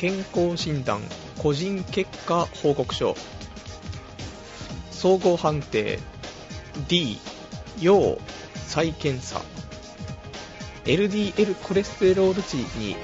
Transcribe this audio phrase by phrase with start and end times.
[0.00, 1.02] 健康診断
[1.42, 3.14] 個人結果報告書。
[4.90, 5.98] 総合判定。
[6.88, 7.18] D
[7.82, 8.16] 要
[8.66, 9.42] 再検査。
[10.86, 12.96] LDL コレステロール値に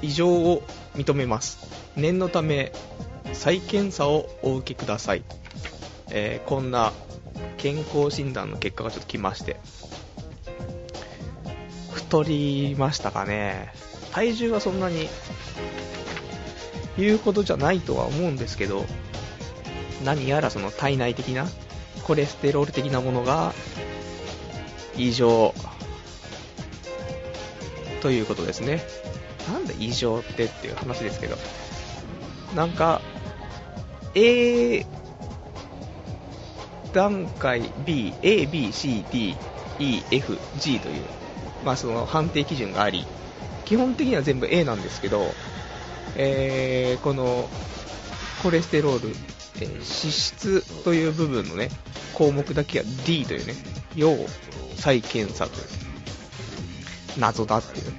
[0.00, 0.62] 異常を
[0.94, 1.58] 認めます。
[1.94, 2.72] 念のため
[3.34, 5.24] 再検査をお受けください、
[6.10, 6.94] えー、こんな
[7.58, 9.60] 健康診断の結果がちょっと来まして。
[11.92, 13.74] 太りましたかね。
[14.12, 15.06] 体重はそんなに
[16.96, 18.84] 言うことじゃないとは思うんですけど
[20.04, 21.46] 何やらその体内的な
[22.04, 23.52] コレステロール的なものが
[24.96, 25.54] 異常
[28.00, 28.82] ということですね。
[29.50, 31.36] なんで異常ってっていう話ですけど
[32.54, 33.00] なんか
[34.14, 34.86] A
[36.94, 39.36] 段階 B、A、B、C、D、
[39.80, 41.04] E、F、G という、
[41.64, 43.04] まあ、その判定基準があり、
[43.64, 45.34] 基本的には全部 A なんですけど、
[46.16, 47.48] えー、この
[48.42, 49.08] コレステロール、
[49.56, 51.70] えー、脂質という部分のね、
[52.14, 53.54] 項目だけが D というね、
[53.96, 54.16] 要
[54.76, 55.66] 再検査という、
[57.18, 57.92] 謎だっていう、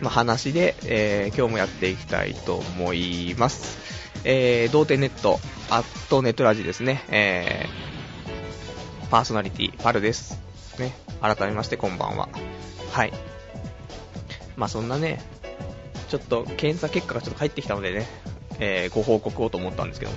[0.00, 3.78] まあ、話で、えー、今日もやっていきたいと思います。
[4.24, 5.38] えー、同点ネット、
[5.70, 10.40] アットネットラジですね、えー、パーソナリティ、パルです。
[10.78, 12.28] ね、改めましてこんばんは。
[12.92, 13.12] はい。
[14.56, 15.22] まあそんなね、
[16.08, 18.06] ちょっと検査結果がちょっと返ってきたのでね、
[18.58, 20.12] えー、ご報告をと思ったんですけど、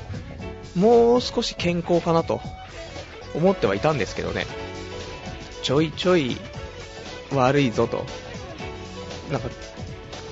[0.76, 2.42] もう少し健康かなと
[3.36, 4.46] 思ってはいたんですけどね、
[5.62, 6.38] ちょいちょい
[7.34, 8.06] 悪いぞと。
[9.32, 9.50] なんか、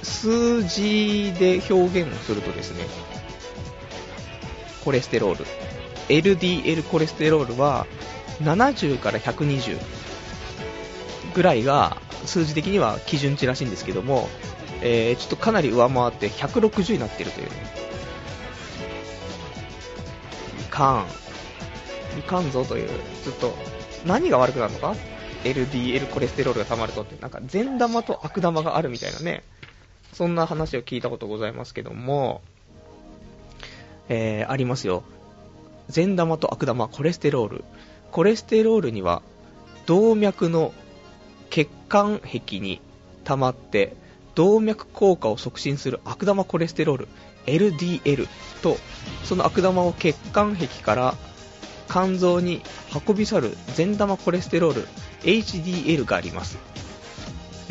[0.01, 2.85] 数字で表現をするとですね、
[4.83, 5.45] コレステロール、
[6.09, 7.85] LDL コレステロールは
[8.41, 9.77] 70から120
[11.33, 14.29] ぐらいが数字的には基準値らしいんですけども、
[14.89, 17.55] えー、ちょっとかなり上回って160になっているという、ね、
[20.61, 21.05] いか
[22.15, 22.87] ん、いかんぞという、
[23.25, 23.53] ちょっと
[24.05, 24.95] 何が悪くなるのか
[25.43, 29.43] ？LDL コレステロールが溜まるとって、なんか善玉と悪玉があるみたいなね、
[30.13, 32.41] そんな話を聞いたことございますけども、
[34.07, 35.03] えー、ありますよ。
[35.89, 37.65] 善玉と悪玉、コレステロール。
[38.11, 39.21] コレステロールには、
[39.85, 40.73] 動脈の
[41.49, 42.79] 血管壁に
[43.25, 44.06] 溜まって、
[44.37, 47.07] 動脈硬化を促進する悪玉コレステロール、
[47.47, 48.27] LDL
[48.61, 48.77] と、
[49.23, 51.15] その悪玉を血管壁から
[51.89, 52.61] 肝臓に
[53.07, 54.87] 運び去る善玉コレステロール、
[55.23, 56.59] HDL があります。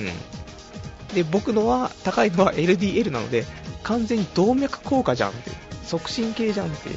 [0.01, 1.15] うん。
[1.15, 3.45] で、僕のは、高いのは LDL なので、
[3.85, 5.53] 完全に動脈硬化じゃんって。
[5.85, 6.93] 促進系じゃんってい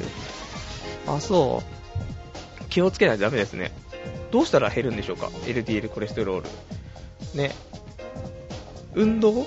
[1.06, 1.62] あ、そ
[2.60, 2.64] う。
[2.70, 3.70] 気をつけないとダメですね。
[4.32, 6.48] どうしたら減るんでしょうか ?LDL コレステロール。
[7.38, 7.54] ね。
[8.94, 9.46] 運動？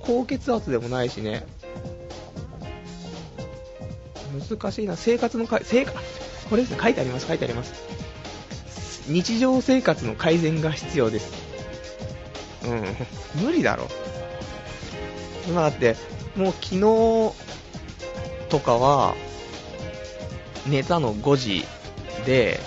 [0.00, 1.46] 高血圧でもないしね。
[4.48, 4.96] 難しいな。
[4.96, 5.96] 生活のか、生活、
[6.48, 7.72] これですね、書いてあります、書いてあります。
[9.08, 11.32] 日常生活の改善が必要です。
[12.64, 13.88] うん、無理だろ。
[15.48, 15.96] 今だって、
[16.36, 16.80] もう昨日
[18.48, 19.14] とかは、
[20.66, 21.64] 寝たの5時
[22.26, 22.60] で、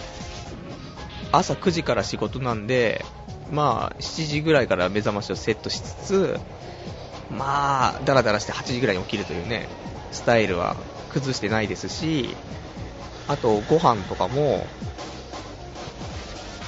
[1.32, 3.06] 朝9時から仕事なんで、
[3.52, 6.40] まあ、7時ぐらいから目覚ましをセットしつつ、
[7.30, 9.68] まあ、だらだらして8時ぐらいに起きるというね、
[10.12, 10.76] スタイルは
[11.10, 12.36] 崩してないですし、
[13.28, 14.66] あと、ご飯とかも、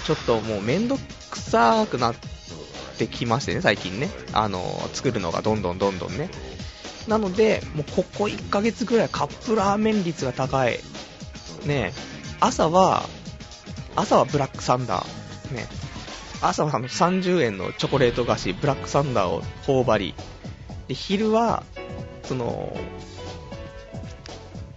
[0.05, 0.97] ちょっともうめんど
[1.31, 2.15] くさくなっ
[2.97, 4.09] てきましてね、最近ね。
[4.33, 4.61] あの、
[4.93, 6.29] 作るのがどんどんどんどんね。
[7.07, 10.79] なので、もうここ1ヶ月ぐらいカップラーメン率が高い。
[11.65, 11.93] ね
[12.39, 13.07] 朝は、
[13.95, 15.55] 朝はブラックサンダー。
[15.55, 15.67] ね
[16.41, 20.15] 朝は30円のチョコレート菓子、ブラックサンダーを頬張り。
[20.87, 21.63] で、昼は、
[22.23, 22.75] その、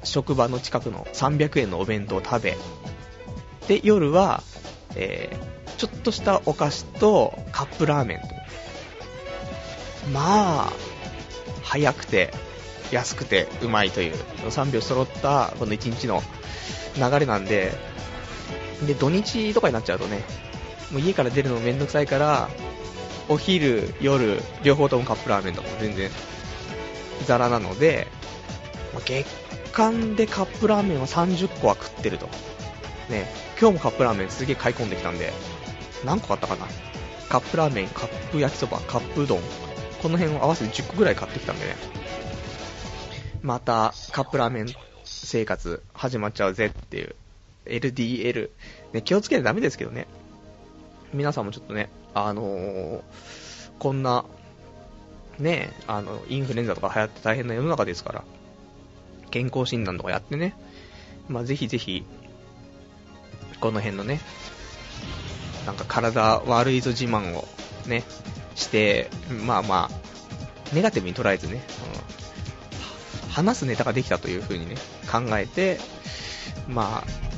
[0.04, 2.56] 職場の近くの300円のお弁当を食べ。
[3.66, 4.42] で、夜は、
[4.94, 8.26] えー、ちょっとしたお菓子とカップラーメンと。
[10.12, 10.72] まあ、
[11.62, 12.32] 早くて、
[12.90, 14.14] 安くて、うまいという、
[14.48, 16.22] 3秒揃ったこの1日の
[16.96, 17.72] 流れなんで、
[18.86, 20.22] で、土日とかになっちゃうとね、
[20.92, 22.48] もう家から出るのめんどくさいから、
[23.28, 26.10] お昼、夜、両方ともカップラーメンとかも全然、
[27.26, 28.06] ザラなので、
[28.94, 29.26] まあ、月
[29.72, 32.28] 間でカップラーメンは30個は食ってると。
[33.10, 33.26] ね、
[33.60, 35.32] 今日もカップラーメンすげえ買い込んできたんで、
[36.04, 36.66] 何個買ったかな
[37.28, 39.40] カップラーメン、カップ焼きそば、カップうどん、
[40.02, 41.76] この辺を合わせて10個ぐらい買ってきたんでね。
[43.42, 44.66] また、カップラーメン
[45.04, 47.14] 生活始まっちゃうぜっていう。
[47.66, 48.50] LDL。
[48.94, 50.06] ね、気をつけてダメですけどね。
[51.12, 53.02] 皆さんもちょっとね、あのー、
[53.78, 54.24] こんな、
[55.38, 58.24] ね、あの、インフルエンザとか流行って大変な世の中ですから、
[59.30, 60.54] 健康診断とかやってね、
[61.28, 62.04] まあ、ぜひぜひ、
[63.60, 64.20] この辺のね、
[65.66, 67.46] なんか体悪いぞ自慢を
[67.86, 68.04] ね、
[68.54, 69.10] して、
[69.46, 71.62] まあまあ、ネガティブに捉えずね、
[73.24, 74.76] うん、話すネタができたという風にね、
[75.10, 75.78] 考えて、
[76.68, 77.28] まあ、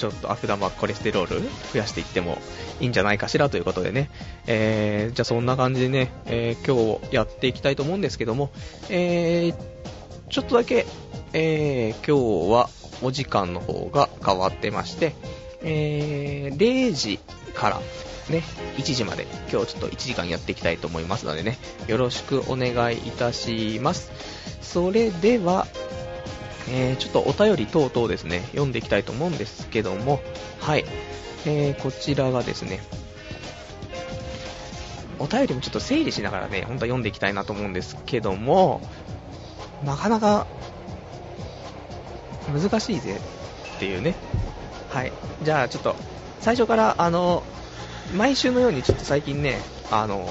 [0.00, 1.42] ちょっと悪玉コレステロール
[1.74, 2.38] 増やしていっても
[2.80, 4.10] いいんじゃないかしらということでね、
[4.46, 8.50] えー、じゃあそんな感じでね、えー、今日やっていきたいと思うんですけども、
[8.88, 9.54] えー、
[10.30, 10.86] ちょっとだけ、
[11.34, 12.70] えー、今日は
[13.02, 15.12] お時間の方が変わってまして、
[15.62, 17.20] えー、0時
[17.54, 17.80] から
[18.30, 18.42] ね、
[18.78, 21.58] 1時まで今日ちょっと1時間やっていきたいと思いますのでね、
[21.88, 24.10] よろしくお願いいたします。
[24.62, 25.66] それでは、
[26.72, 30.20] えー、ちょっとお便り等々ですね、読んでいきたいと思うんですけども、
[30.60, 30.84] はい、
[31.44, 32.80] えー、こちらがですね、
[35.18, 38.80] お便りもちょっと整理しながらね、本当は読んでいきたいなと思うんですけども、
[39.84, 40.46] なかなか
[42.52, 43.20] 難しいぜ
[43.76, 44.14] っていうね。
[44.90, 45.12] はい。
[45.42, 45.96] じゃあちょっと、
[46.40, 47.42] 最初から、あの、
[48.16, 49.58] 毎週のようにちょっと最近ね、
[49.90, 50.28] あの、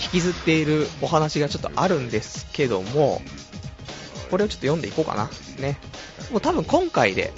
[0.00, 3.22] 引きずっているお話がちょっとあるんですけども、
[4.32, 5.28] これをちょっと読んでいこうかな。
[5.60, 5.76] ね。
[6.30, 7.34] もう多分今回で、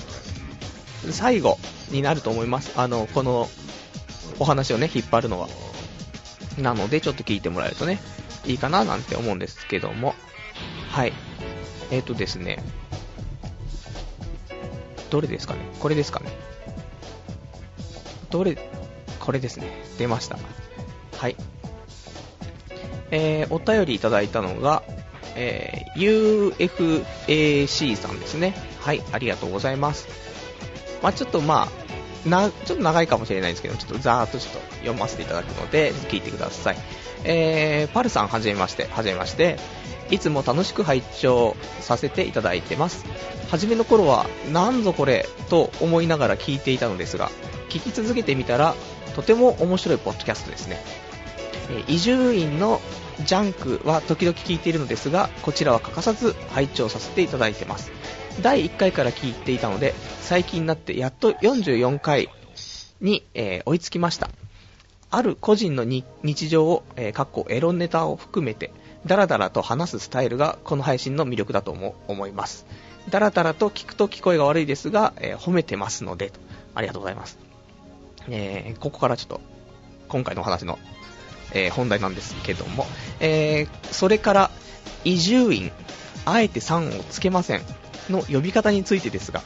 [1.10, 1.58] 最後
[1.90, 2.70] になると思います。
[2.76, 3.48] あの、この、
[4.38, 5.48] お話をね、引っ張るのは。
[6.56, 8.00] なので、ちょっと聞いてもらえるとね、
[8.46, 10.14] いいかななんて思うんですけども。
[10.88, 11.12] はい。
[11.90, 12.62] えっ、ー、とですね、
[15.10, 15.60] どれですかね？
[15.80, 16.30] これですかね
[18.30, 18.56] どれ、
[19.18, 19.66] これですね。
[19.98, 20.38] 出ました。
[21.18, 21.34] はい。
[23.10, 24.84] えー、お便りいただいたのが、
[25.34, 28.54] え、UFAC さんですね。
[28.80, 30.08] はい、ありがとうございます。
[31.02, 31.68] まあ、ちょっとま
[32.24, 36.76] あ、な、ちょっと長いかもしれないんですけど、ちょっとざーっとちょっと読ませていただくので、聞いてください。
[37.24, 39.58] えー、パルさんはじめまして、はじめまして。
[40.10, 43.04] いつも楽しく拝聴させていただいてます。
[43.50, 47.30] 初めの頃は、なんぞこれと思いながら聞いていたのですが、
[47.70, 48.74] 聞き続けてみたら、
[49.16, 50.78] とても面白いポッドキャストですね
[51.70, 51.84] え。
[51.88, 52.80] 伊集院の
[53.20, 57.92] ジャンクは時々聞いているのですが、こちらは欠かさず拝聴させていただいてます。
[58.42, 62.28] 第1回から聞いていたので、最近になってやっと44回
[63.00, 64.30] に、えー、追いつきました。
[65.10, 68.72] ある個人の日常を、えー、かっこエロネタを含めて、
[69.06, 71.70] ダラダラと話すスタイルがこの配信の魅力だと
[72.08, 72.66] 思います。
[73.10, 76.32] ダラダラと聞くと聞こえが悪いですが、えー、褒めてますので、
[76.74, 77.38] ありがとうございます。
[78.28, 79.40] えー、ここからちょっと、
[80.08, 80.78] 今回のお話の、
[81.54, 82.86] えー、本題なんですけども、
[83.20, 84.50] えそれから、
[85.04, 85.70] 移住院、
[86.24, 87.62] あえて3をつけません
[88.10, 89.42] の呼び方についてですが、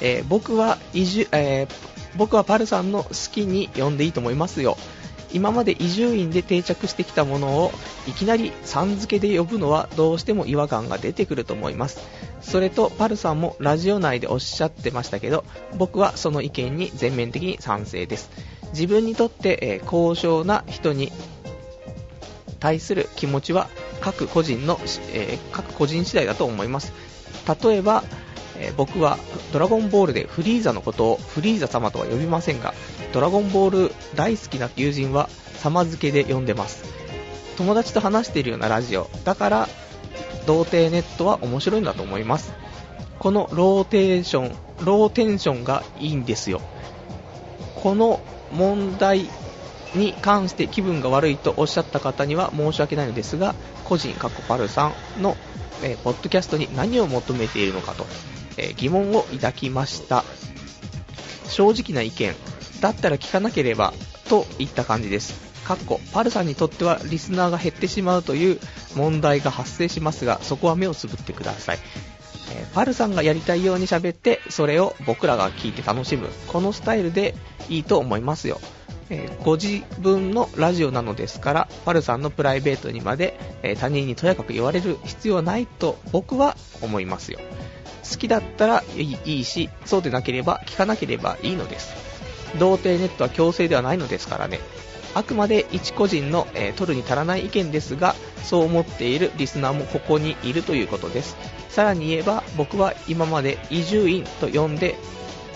[0.00, 1.68] えー僕は移住、え
[2.16, 4.76] 僕はパルさんの好きに呼んでいいと思いますよ。
[5.32, 7.72] 今まで伊集院で定着してきたものを
[8.08, 12.00] いきなりさん付けで呼ぶのはどうしても違和感が出てくると思います
[12.40, 15.44] それとパルさんもラジオ内でおっしゃってましたけど
[15.76, 18.30] 僕はその意見に全面的に賛成です
[18.72, 21.12] 自分にとって、え、高尚な人に
[22.58, 23.68] 対する気持ちは
[24.00, 24.78] 各個人の、
[25.12, 26.92] え、各個人次第だと思います
[27.62, 28.04] 例えば
[28.60, 29.18] え、僕は
[29.52, 32.74] ドラゴンボールでフリーザのことをフリーザ様とは呼びませんが、
[33.12, 35.28] ドラゴンボール大好きな友人は
[35.58, 36.84] 様付けで呼んでます。
[37.56, 39.68] 友達と話しているようなラジオ、だから、
[40.46, 42.52] 童貞ネットは面白いんだと思います。
[43.18, 46.60] このローテーション、ローテンションがいいんですよ。
[47.82, 48.20] この
[48.52, 49.28] 問題
[49.94, 53.54] に関して気分が悪いとおっしゃった方には申し訳ないのですが、
[53.84, 55.36] 個人、カッコパルさんの、
[55.82, 58.06] えー、ポッドキャストに何を求めているのかと
[58.60, 60.24] え疑問を抱きました。
[61.48, 62.34] 正直な意見、
[62.80, 63.92] だったら聞かなければ、
[64.28, 65.50] といった感じです。
[65.64, 68.60] かっこ、パルさんにとってはリスナーが減ってしまうという
[68.94, 71.78] 問題が発生しますが、そこは目をつぶってください。
[72.70, 76.28] えパルさんがやりたいように喋って、それを僕らが聞いて楽しむ。
[76.48, 77.34] このスタイルで
[77.68, 78.60] いいと思いますよ。
[79.10, 87.40] えご自分のラジオなのですから、パルさんのプライベートにまで、え他人にとやかく言われる必要はないと僕は思いますよ。
[88.08, 91.92] 好きだったらいいし、そうでなければ聞かなければいいのです。
[92.58, 94.60] 童貞ネットは強制ではないのですからね。
[95.14, 101.36] あくまで一個人の、えー、取るに足らない意見ですが、そう思っているリスナーもここにいるということです。
[101.68, 104.96] さらに言えば、僕は今まで移住院と呼んで、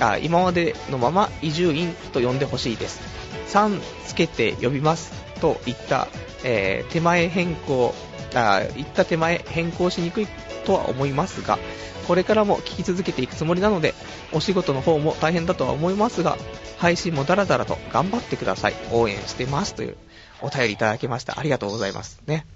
[0.00, 3.00] あ今までのまま移住院と呼んでほしいです。
[3.48, 6.08] 3つけて呼びますと言った、
[6.42, 7.94] えー、手前変更、
[8.34, 10.26] あ言った手前変更しにくい
[10.64, 11.58] とは思いますが、
[12.06, 13.94] これからも聞き続けていくつもりなので、
[14.32, 16.36] お仕事の方も大変だとは思いますが、
[16.78, 18.74] 配信もダラダラと頑張ってください。
[18.92, 19.96] 応援してますという
[20.40, 21.38] お便りいただきました。
[21.38, 22.20] ありがとうございます。
[22.26, 22.46] ね。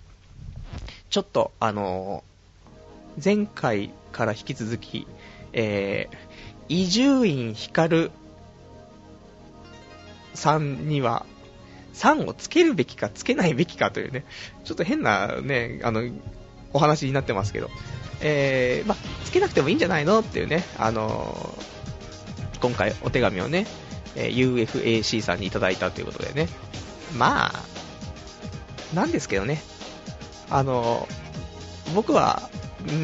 [1.11, 5.07] ちょっと、あのー、前回から引き続き、
[5.53, 8.11] えー、伊集院光
[10.35, 11.25] さんには、
[11.95, 14.25] 3をつけるべきかつけないべきかというね、
[14.65, 16.03] ちょっと変なね、あの、
[16.73, 17.71] お話になってますけど、
[18.21, 23.67] えー、まつけなくてもいいんじゃないのっていうね、あのー、今回お手紙をね、
[24.17, 26.49] え UFAC さんにいただいたということでね、
[27.17, 29.63] まあ、なんですけどね、
[30.51, 31.07] あの、
[31.95, 32.51] 僕は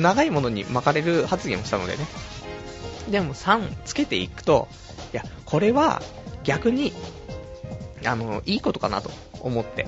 [0.00, 2.06] 長いものに巻かれる発言をしたのでね、
[3.11, 4.68] でも3つけていくと、
[5.12, 6.02] いや、これは
[6.42, 6.92] 逆に、
[8.04, 9.87] あの、いいことかなと思って、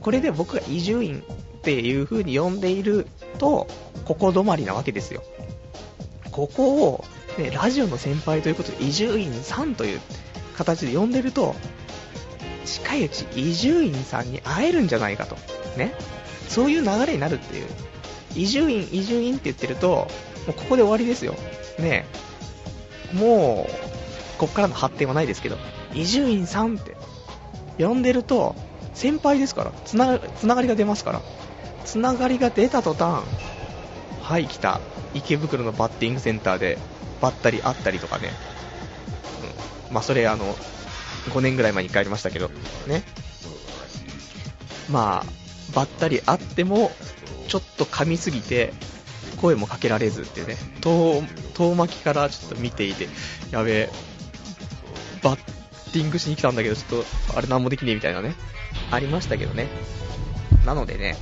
[0.00, 1.22] これで僕が伊集院
[1.62, 3.06] っていう風に呼んでいる
[3.38, 3.68] と、
[4.04, 5.22] ここ止まりなわけですよ。
[6.32, 7.04] ここを、
[7.38, 10.00] ね、ラジオの先輩ということで、伊集院さんという
[10.56, 11.54] 形で呼んでると、
[12.64, 15.36] 近いうち伊集院さんに会えるんじゃないかと。
[15.76, 15.94] ね。
[16.48, 17.66] そういう流れになるっていう。
[18.34, 20.08] 伊集院、伊集院って言ってると、も
[20.48, 21.36] うここで終わりですよ。
[21.78, 22.06] ね
[23.12, 25.58] もう、こっからの発展はないですけど、
[25.94, 26.96] 伊集院さんって
[27.78, 28.56] 呼んでると、
[28.94, 31.22] 先輩ですから、つなつながりが出ますから、
[31.84, 33.24] つながりが出た途端、
[34.20, 34.80] はい、来た、
[35.14, 36.78] 池袋のバッティングセンターで
[37.20, 38.30] ばったり会ったりとかね、
[39.88, 40.56] うん、まあ、それあの、
[41.30, 42.48] 5年ぐらい前に帰りましたけど、
[42.86, 43.02] ね、
[44.90, 46.92] まあ、ばったり会っても、
[47.48, 48.72] ちょっと噛みすぎて、
[49.40, 51.22] 声もかけられずってね、遠
[51.54, 53.08] 遠巻きからちょっと見ていて、
[53.50, 53.90] やべえ、
[55.22, 55.36] バッ
[55.92, 58.34] ティングしに来たんだけど、ちょっと、あれなんもできねえみたいなね、
[58.90, 59.68] ありましたけどね。
[60.64, 61.16] なのでね、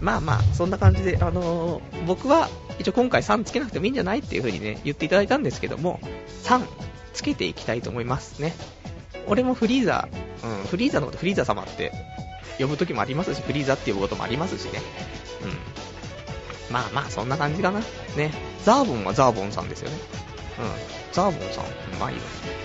[0.00, 2.48] まあまあ、そんな感じで、あのー、僕は
[2.78, 6.00] 一応今回3つけなくてもいいんじゃないっていう風にね、言っていただいたんですけども、
[6.44, 6.60] 3
[7.14, 8.54] つけていきたいと思いますね。
[9.26, 10.08] 俺もフリーザ、
[10.44, 11.92] うん、フリーザのことフリーザ様って
[12.58, 14.80] 呼ぶ時もありますし、フリーザって呼ぶこともありますしね。
[15.42, 16.72] うん。
[16.72, 17.80] まあまあ、そんな感じかな。
[18.16, 18.32] ね。
[18.64, 19.96] ザーボンはザーボンさんですよね。
[20.58, 21.12] うん。
[21.12, 22.20] ザーボンさん、うまいよ。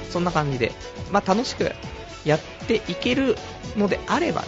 [0.09, 0.71] そんな感じで、
[1.11, 1.71] まあ楽しく
[2.25, 3.37] やっていける
[3.77, 4.47] のであればね、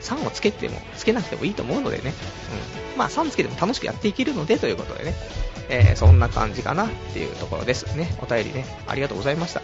[0.00, 2.12] 3をつけても、つけなくてもいいと思うのでね。
[2.94, 2.98] うん。
[2.98, 5.14] まあ3つけても楽しくやっていけるのでということでね。
[5.68, 8.16] えー、そんな感じかなっていうところですね。
[8.22, 9.62] お便りね、ありがとうございました。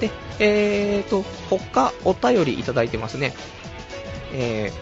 [0.00, 0.10] で、
[0.40, 3.34] えーと、他お便りいただいてますね。
[4.32, 4.72] え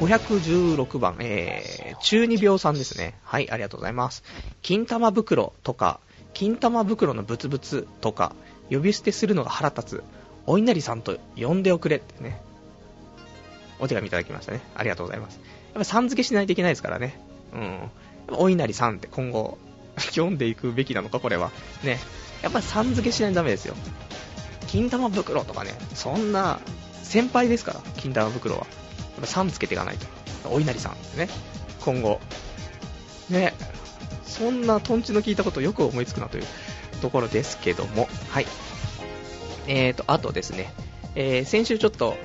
[0.00, 3.14] ー、516番、えー、中二病さんですね。
[3.22, 4.24] はい、ありがとうございます。
[4.62, 6.00] 金玉袋とか、
[6.32, 8.34] 金玉袋のブツブツとか、
[8.70, 10.04] 呼び捨てするのが腹立つ、
[10.46, 12.40] お稲荷さんと呼んでおくれってね、
[13.78, 14.60] お手紙いただきましたね。
[14.74, 15.40] ありがとうございます。
[15.72, 17.18] やっぱさん付けしないといけないですからね。
[17.52, 17.90] うん。
[18.36, 19.58] お稲荷さんって今後、
[19.98, 21.50] 読んでいくべきなのか、これは。
[21.82, 21.98] ね。
[22.42, 23.74] やっぱさん付けしないとダメですよ。
[24.66, 26.60] 金玉袋とかね、そんな、
[27.02, 28.60] 先輩ですから、金玉袋は。
[28.60, 28.68] やっ
[29.20, 30.06] ぱ3つけていかないと。
[30.50, 31.28] お稲荷さんってね。
[31.80, 32.20] 今後。
[33.28, 33.54] ね。
[34.24, 36.44] そんなトンチの効いたことよく思いつくなという
[37.02, 38.08] ところですけども。
[38.30, 38.46] はい。
[39.70, 40.72] えーと、あとですね。
[41.14, 42.16] えー、先週ちょっと、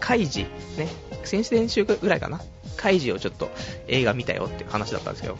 [0.00, 0.46] カイジ、
[0.78, 0.88] ね。
[1.24, 2.40] 先々週ぐらいかな。
[2.78, 3.50] カイジをちょっと
[3.86, 5.36] 映画見たよっていう話だったんですけど、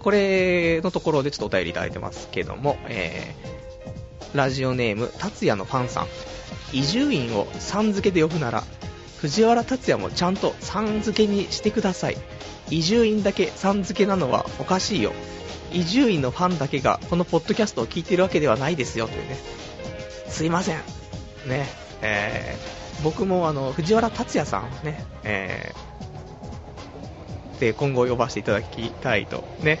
[0.00, 6.06] これのところでちょっとお便りいただいてますけども、えー、ラジオネーム、達也のファンさん。
[6.74, 8.64] 伊集院をさん付けで呼ぶなら、
[9.16, 12.18] 藤原竜也もちゃんとさん付けにしてください。
[12.68, 15.12] 伊集院だけさん付けなのはおかしいよ。
[15.72, 19.38] 伊集院のファンだけがこのポッドキャストを聞いてるわけではないですよというね。
[20.28, 20.97] すいません。
[21.48, 21.66] ね、
[22.02, 29.80] えー、僕もあの、藤原竜也さんね、えー、で今後呼ばせていただきたいと、ね。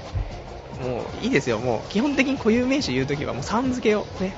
[0.82, 4.34] もういいですよ、もう基本的に固有名詞言うときはもうさん付けをね、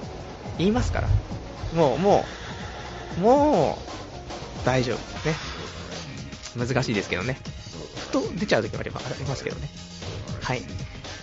[0.59, 1.09] 言いますから。
[1.75, 2.25] もう、も
[3.19, 3.79] う、も
[4.63, 5.29] う、大丈夫。
[5.29, 5.35] ね。
[6.57, 7.39] 難しいですけどね。
[7.97, 9.01] ふと出ちゃう時もありま
[9.37, 9.69] すけどね。
[10.43, 10.63] はい。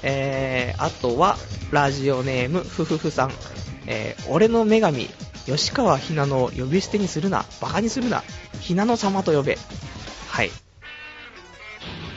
[0.03, 1.37] えー、あとは、
[1.71, 3.31] ラジオネーム、ふふふさん。
[3.87, 5.09] えー、俺の女神、
[5.47, 8.21] 吉川ひなのを呼び捨てにするな、バカにするな、
[8.59, 9.57] ひなの様と呼べ。
[10.27, 10.51] はい。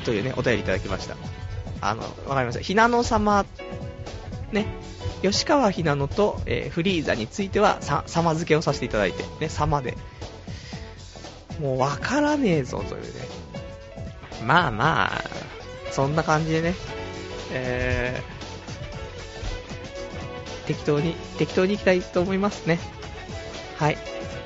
[0.04, 1.16] というね、お便りいただきました。
[1.80, 2.60] あの、わかりました。
[2.60, 3.46] ひなの様、
[4.50, 4.66] ね、
[5.22, 9.96] 吉川ひなのと、えー、フリーザについては、さ、様付けをさせていただいて、ね、様で、
[11.60, 13.10] もうわからねえぞというね。
[14.44, 15.24] まあまあ、
[15.92, 16.74] そんな感じでね、
[17.52, 22.80] えー、適当に、適当に行きたいと思いますね。
[23.80, 23.98] はい。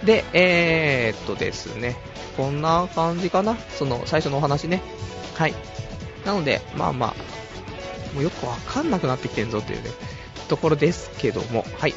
[0.07, 1.97] で、えー、っとですね、
[2.37, 4.81] こんな感じかなその、最初のお話ね。
[5.35, 5.55] はい。
[6.25, 9.91] なので、まあまあ、もうよくわかんなくなってきてんぞというね、
[10.49, 11.95] ところですけども、はい。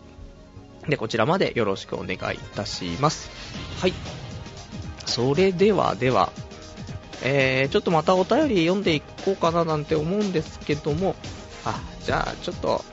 [0.89, 3.29] で、こちらまでよろしくお願いいたします。
[3.79, 3.93] はい。
[5.05, 6.31] それでは、では、
[7.22, 11.15] えー、ちょっとまたお便り読んでいこうかななんて思うんですけども、
[11.63, 12.84] あ、じゃあ、ちょっと、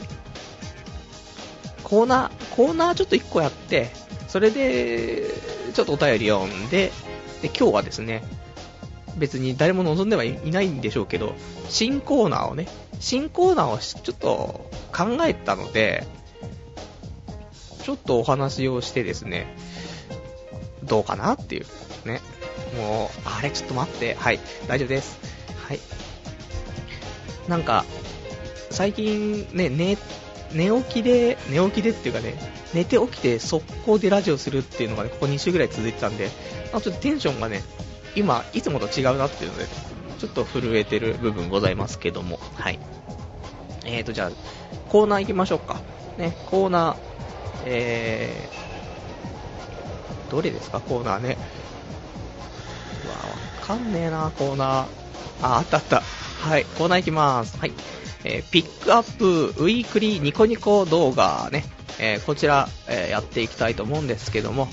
[1.88, 3.90] コーナー、コーナーちょっと1個やって、
[4.28, 5.24] それで、
[5.72, 6.92] ちょっとお便り読んで、
[7.42, 8.22] で、今日はですね、
[9.16, 11.34] 別に誰も望んではいないんでしょうけど、
[11.68, 12.68] 新コーナーをね、
[13.00, 16.06] 新コーナーをちょっと考えたので、
[17.82, 19.46] ちょっとお話をしてですね、
[20.84, 21.66] どうかなっていう。
[22.06, 22.20] ね。
[22.76, 24.14] もう、あれちょっと待って。
[24.14, 24.40] はい。
[24.66, 25.18] 大丈夫です。
[25.66, 25.80] はい。
[27.48, 27.84] なんか、
[28.70, 29.96] 最近ね、寝、
[30.52, 32.34] 寝起きで、寝起きでっていうかね、
[32.74, 36.30] 寝て起きて速攻でラジオするっていうのがね、ここ2週ぐらい続いてたんで、
[36.72, 37.62] あちょっとテンションがね、
[38.14, 39.66] 今、いつもと違うなっていうので、
[40.18, 42.78] ちょっと震えてる部分ございますけども、はい。
[43.84, 44.30] えーと、じゃあ、
[44.88, 45.80] コーナー行きましょうか。
[46.16, 46.96] ね、コーナー、
[47.66, 51.36] えー、どれですか、コーナーね。
[53.04, 53.20] うわ、わ
[53.60, 54.86] かんねえな、コーナー。
[55.42, 56.02] あ、あったあった。
[56.40, 57.56] はい、コーナー行きます。
[57.58, 57.72] はい。
[58.24, 61.64] えー、ピックアップウィークリーニコニコ動画ね、
[61.98, 64.68] えー、こちら、え、やっていきたいと思うんですけども、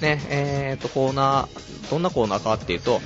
[0.00, 3.00] ね、えーと、コーナー、どんなコーナーかっていうと、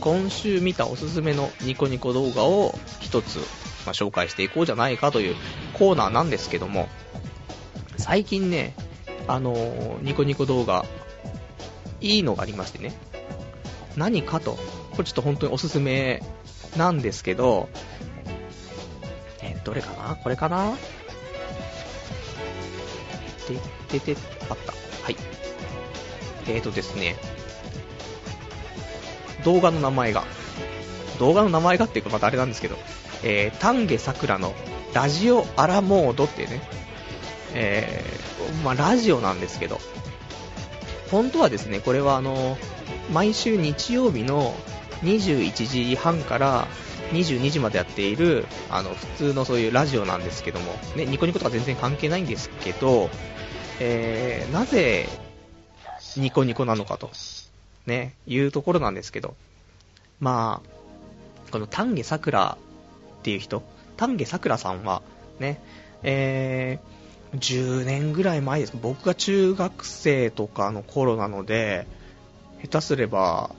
[0.00, 3.38] 今週見たおすすめのニコニコ動画を一つ、
[3.86, 5.36] まあ、紹介していこうじゃないかという
[5.74, 6.88] コーナーなんですけども、
[7.96, 8.74] 最近ね、
[9.28, 10.84] あのー、ニコニコ動画、
[12.00, 12.92] いいのがありましてね。
[13.96, 14.58] 何かと。
[14.92, 16.22] これちょっと本当におすすめ
[16.76, 17.68] なんですけど、
[19.64, 20.16] どれかな？
[20.16, 20.76] これかな？
[23.88, 24.72] て、てて、あった。
[24.72, 25.16] はい。
[26.48, 27.16] えーとですね、
[29.44, 30.24] 動画の名前が、
[31.18, 32.76] 動画の名前がっていうかまたあれなんですけど、
[33.22, 34.54] えー、丹下桜の
[34.94, 36.60] ラジオアラモードっていうね、
[37.54, 39.78] えー、まあ、ラジオなんですけど、
[41.10, 42.56] 本当はですね、これはあの、
[43.12, 44.54] 毎週日曜日の
[45.02, 46.68] 21時半から
[47.12, 53.10] 22時までやっている、あの、普通のそういうラジオなんですけども、ね、ニコニコとか全然関係ないんですけど、
[53.80, 55.08] えー、なぜ、
[56.16, 57.10] ニコニコなのかと、
[57.86, 59.34] ね、いうところなんですけど、
[60.20, 62.56] まあ、この丹下桜
[63.20, 63.62] っていう人、
[63.96, 65.02] 丹下桜さんは、
[65.38, 65.60] ね、
[66.02, 68.74] えー、10年ぐらい前です。
[68.80, 71.86] 僕が中学生とかの頃なので、
[72.62, 73.50] 下手すれば、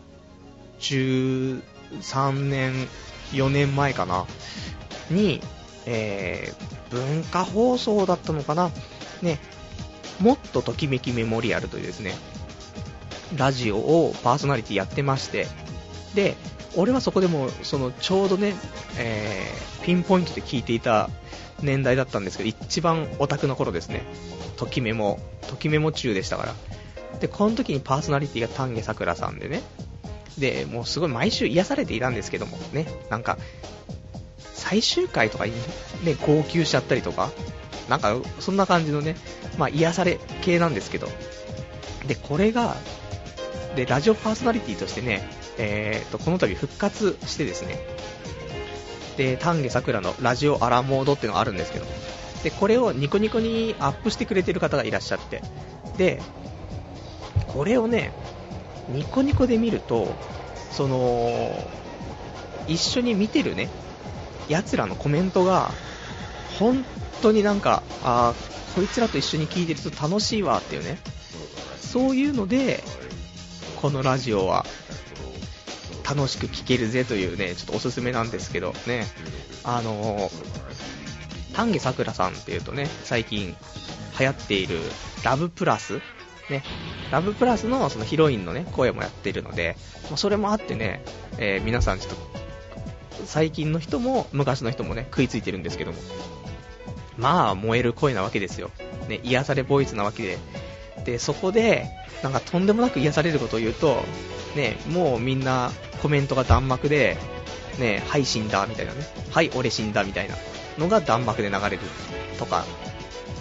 [0.79, 2.73] 13年、
[3.31, 4.25] 4年前かな、
[5.09, 5.41] に、
[5.85, 8.71] えー、文化放送だったのかな、
[9.21, 9.39] ね、
[10.19, 12.13] もっとときめきメモリアルというですね、
[13.35, 15.47] ラジオをパーソナリティやってまして、
[16.13, 16.35] で、
[16.75, 18.55] 俺はそこでも、その、ちょうどね、
[18.97, 21.09] えー、ピンポイントで聞いていた
[21.61, 24.03] 年代だったんですけど、一番オタクの頃ですね。
[24.57, 26.53] ときメモ、ときメモ中でしたから。
[27.19, 29.61] で、この時にパーソナリティが丹下桜さんでね。
[30.37, 33.37] で、もうすごい毎週癒されていたんですけども、ね、なんか、
[34.53, 35.51] 最終回とかに
[36.03, 37.31] ね、号泣しちゃったりとか、
[37.89, 39.15] なんか、そんな感じのね、
[39.57, 41.07] まあ癒され系なんですけど。
[42.07, 42.75] で、これが、
[43.75, 47.79] で、ラジオパーソナリティとしてね、えーと、この度復活してですね、
[49.17, 51.85] で、丹下桜のラジオアラモードっていうのがあるんですけど、
[52.43, 55.41] で、これをニコニコにアップしてくれてる方がいらっしゃって、
[55.97, 56.21] で、
[57.47, 58.11] これをね、
[58.89, 60.13] ニコニコで見ると、
[60.71, 61.67] その、
[62.67, 63.69] 一緒に見てるね、
[64.49, 65.71] 奴らのコメントが、
[66.59, 66.85] 本
[67.21, 68.33] 当になんか、あ
[68.75, 70.97] こいつらと一緒に聞いてると楽しいわっていうね、
[71.79, 72.83] そういうので、
[73.81, 74.65] このラジオは
[76.07, 79.05] 楽しく聴けるぜというね、ちょっとおすすめなんですけどね、
[79.63, 80.31] あの、
[81.53, 83.55] 丹下さくらさんっていうとね、最近
[84.19, 84.79] 流行っている
[85.23, 86.01] ラブプラス
[86.53, 86.63] ね、
[87.11, 89.75] ラブプラスのそのヒロインのね、声もやっているので、
[90.09, 91.03] まそれもあってね、
[91.37, 95.97] えー、皆さんちょっと、最近の人も昔の人もね、食いついてるんですけども、
[97.17, 98.71] まあ、燃える声なわけですよ。
[99.07, 100.37] ね、癒されボイスなわけで。
[101.05, 101.87] で、そこで、
[102.21, 104.03] なんかとんでもなく癒されることを言うと、
[104.55, 107.17] ね、もうみんなコメントが弾幕で、
[107.79, 108.99] ね、はい死んだみたいなね、
[109.31, 110.35] はい俺死んだみたいな
[110.77, 111.79] のが弾幕で流れる
[112.37, 112.65] とか、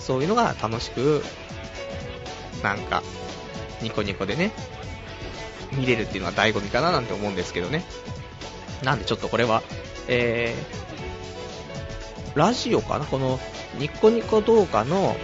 [0.01, 1.22] そういうのが楽しく
[2.62, 3.03] なんか、
[3.81, 4.53] ニコニコでね、
[5.73, 7.85] 見れるっていうのは醍醐味かななんて思うんですけどね。
[8.83, 9.62] なんでちょっとこれは、
[10.09, 13.07] えー、ラジオかな？
[13.07, 13.38] この
[13.79, 15.17] ニコニコ動画の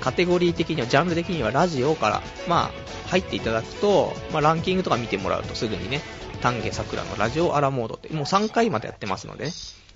[0.00, 2.70] カテゴリー的には、ジャンル的にはラジオから、ま
[3.06, 6.00] あ、入っていただくと、まあ、ランキングとか見てもらうとすぐにね、
[6.40, 9.50] 丹下桜のラジオアラモードって、もう3回までやってますのでね、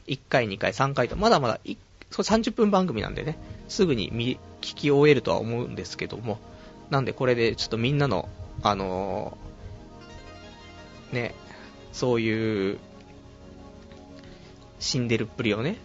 [0.07, 1.59] 1回、2回、3回と、まだまだ
[2.11, 3.37] そ30分番組なんでね、
[3.69, 6.39] すぐに聞き終えるとは思うんですけども、
[6.91, 8.29] なんでこれでちょっとみんなの、
[8.63, 11.35] あのー、ね、
[11.93, 12.79] そういう
[14.79, 15.77] 死んでるっぷりをね、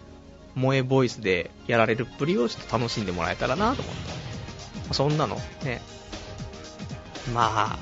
[0.54, 4.94] 萌えボイスでやられるっぷりをちょっと楽しんでもらえたらなと思って。
[4.94, 5.80] そんなの、ね。
[7.32, 7.78] まあ、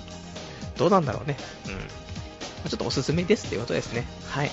[0.77, 1.37] どうなんだろうね。
[1.67, 2.71] うん。
[2.71, 4.07] ちょっとおすすめですっていうことですね。
[4.29, 4.51] はい。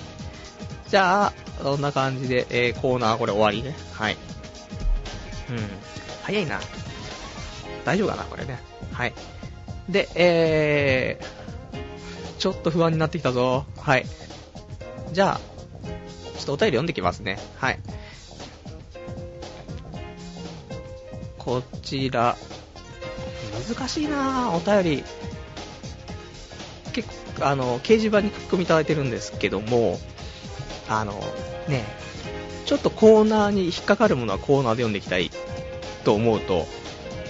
[0.89, 3.75] じゃあ、そんな感じで、えー、コーナーこれ終わりね。
[3.93, 4.17] はい。
[5.49, 5.59] うん。
[6.23, 6.59] 早いな。
[7.87, 8.59] 大丈夫かなこれね。
[8.91, 9.13] はい。
[9.87, 13.65] で、えー、ちょっと不安になってきたぞ。
[13.77, 14.05] はい。
[15.13, 15.39] じゃあ、
[16.37, 17.39] ちょっとお便り読んできますね。
[17.55, 17.79] はい。
[21.37, 22.35] こちら、
[23.69, 25.03] 難しいなお便り。
[26.91, 29.97] 結構、あの、掲示板に書き込みいただいてるんですけども、
[30.89, 31.13] あの、
[31.69, 31.85] ね、
[32.65, 35.31] ちょっとコーナーに引っかかるものはコーナーで読んでいきたい
[36.03, 36.67] と思うと、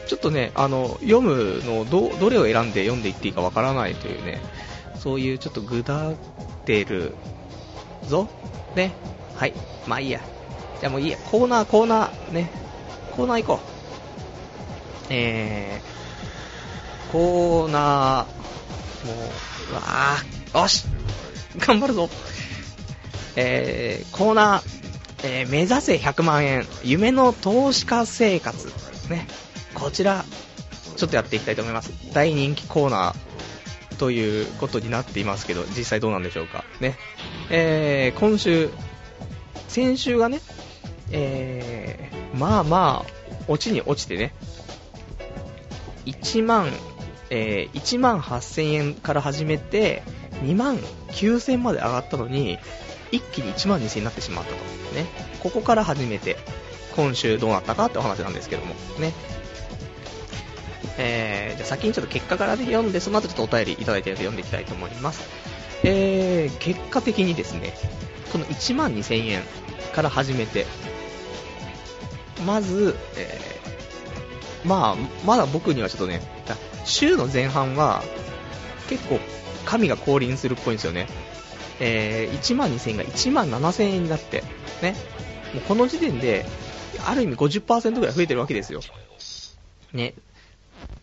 [0.08, 4.42] ちょっとね、あの、読むのど、どれを選んで読んでいっていいかわからないというね、
[5.00, 6.16] そういうちょっとぐだっ
[6.66, 7.14] てる
[8.04, 8.28] ぞ。
[8.76, 8.94] ね。
[9.36, 9.54] はい。
[9.86, 10.22] まあいいや。
[10.80, 11.18] じゃあもういいや。
[11.18, 12.50] コーナー、コーナー、ね。
[13.16, 13.78] コーナー行こう。
[15.10, 20.86] えー、コーナー、もう、うわー、よし
[21.58, 22.10] 頑張るぞ
[23.36, 24.64] えー、コーナー、
[25.24, 28.68] えー、目指せ100万円、夢の投資家生活。
[29.10, 29.28] ね。
[29.80, 30.26] こちら、
[30.96, 31.92] ちょっとやっていきたいと思います。
[32.14, 36.64] 大人気コーナーということになっていますけど、実際どうなんでしょうか。
[36.80, 36.98] ね。
[37.50, 38.70] えー、今週、
[39.68, 40.42] 先週がね、
[41.12, 43.12] えー、まあまあ、
[43.48, 44.34] 落ちに落ちてね、
[46.06, 46.72] 1万、
[47.30, 50.02] えー、1万8000円から始めて、
[50.44, 50.78] 2万
[51.10, 52.58] 9000まで上がったのに、
[53.12, 54.56] 一気に1万2000円になってしまったと。
[54.96, 55.06] ね。
[55.40, 56.38] ここから始めて、
[56.96, 59.14] 今週どうなったかってお話なんですけども、ね。
[60.98, 65.22] えー、じゃあ先にちょっと結果からで読んで、その後ちょっとお便りいただいてるので読んでいきたいと思います。
[65.84, 67.74] えー、結果的にですね、
[68.32, 69.44] この1万2000円
[69.94, 70.66] から始めて、
[72.46, 73.58] まず、えー
[74.68, 76.22] まあ、まだ僕にはちょっとね、
[76.86, 78.04] 週の前半は、
[78.90, 79.20] 結構、
[79.66, 81.08] 神が降臨するっぽいんですよね。
[81.80, 84.44] えー、1万2000円が1万7000円になって、
[84.82, 84.96] ね。
[85.54, 86.46] もうこの時点で、
[87.06, 88.82] ある意味50%ぐらい増えてるわけですよ。
[89.94, 90.14] ね。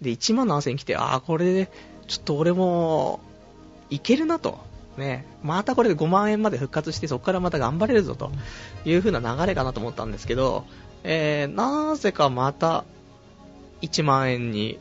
[0.01, 1.71] で、1万7000円来て、ああ、これで、
[2.07, 3.21] ちょっと俺も、
[3.91, 4.59] いけるなと。
[4.97, 5.27] ね。
[5.43, 8.31] またこれで5万円まで復活して、そこからまた頑張れるぞと
[8.85, 10.65] いう風な流れかなと思ったんですけど、
[11.03, 12.85] えー、なぜかまた、
[13.83, 14.79] 1万円に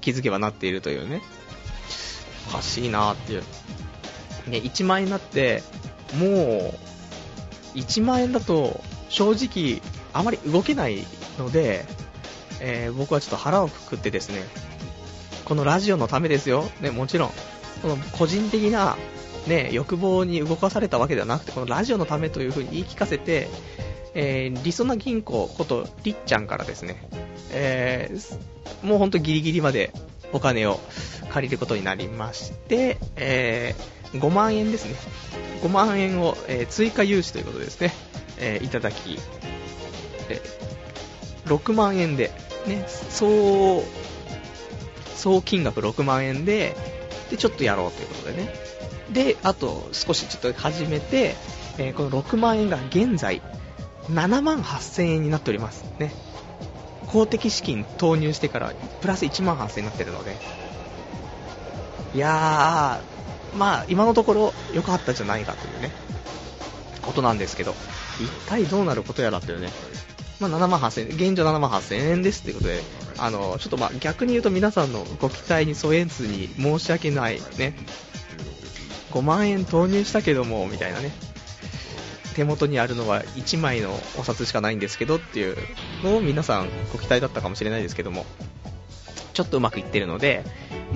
[0.00, 1.22] 気づけばなっているというね、
[2.48, 3.42] おかしいなっていう。
[4.46, 5.62] ね、1万円になって、
[6.18, 6.74] もう、
[7.74, 9.80] 1万円だと、正直、
[10.12, 11.04] あまり動けない
[11.38, 11.86] ので、
[12.60, 14.42] えー、僕はちょっと腹をくくってですね、
[15.44, 17.30] このラジオのためですよ、ね、もちろん、
[17.82, 18.96] この個人的な、
[19.46, 23.48] ね、欲望に動かされたわけではなくて、このラジオのためというふうに言い聞かせて、
[24.14, 27.08] えー、りそな銀行ことりっちゃんからですね、
[27.50, 29.92] えー、もうほんとギリギリまで
[30.32, 30.80] お金を
[31.30, 34.94] 借りることになりまして、えー、5万円ですね。
[35.62, 37.92] 5万円を、えー、追加融資ということですね、
[38.38, 39.18] え、いただき、
[40.28, 40.40] え、
[41.46, 42.30] 6万円で、
[42.66, 43.82] ね、総、
[45.14, 46.76] 総金額6万円で、
[47.30, 48.54] で、ちょっとやろうということでね。
[49.12, 51.36] で、あと少しちょっと始めて、
[51.78, 53.42] えー、この6万円が現在、
[54.10, 55.84] 7万8000円になっております。
[55.98, 56.12] ね。
[57.06, 60.36] 公的資金投入してからプラス1万8000円になってるので、
[62.14, 65.90] いやー、まあ今のところ良かったじゃないかというね、
[67.02, 67.74] ことなんですけど、
[68.20, 69.70] 一体どうなることやらというね、
[70.40, 72.82] まあ、7万8000円、現状7万8000円ですということで、
[73.18, 77.74] あの、ちょっとまあ逆に言うと皆さんのご期待に添えずに申し訳ないね、
[79.12, 81.12] 5万円投入したけども、みたいなね、
[82.34, 85.56] 手元にあるのは1枚のお札しかないんですけどっていう
[86.02, 88.26] のを皆さんご期待だったかもしれないですけども、
[89.32, 90.44] ちょっとうまくいってるので、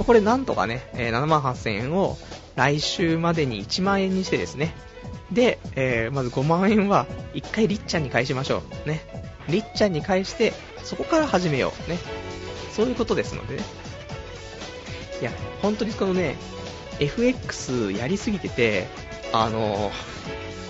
[0.04, 2.18] これなんとかね、7万8000円を
[2.56, 4.74] 来週までに1万円にしてですね、
[5.30, 8.88] で、え、まず5万円は1回りっちゃんに返しましょう。
[8.88, 9.27] ね。
[9.48, 10.52] りっちゃんに返して、
[10.84, 11.90] そこから始めよう。
[11.90, 11.98] ね。
[12.74, 13.62] そういうことですのでね。
[15.20, 15.32] いや、
[15.62, 16.36] 本当にこのね、
[17.00, 18.86] FX やりすぎてて、
[19.32, 19.90] あの、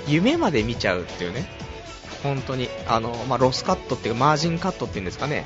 [0.06, 1.46] 夢まで見ちゃうっていうね、
[2.22, 5.44] 本当に、あの、まあ、ロスカットっていうか、マージンカットっていうんですかね、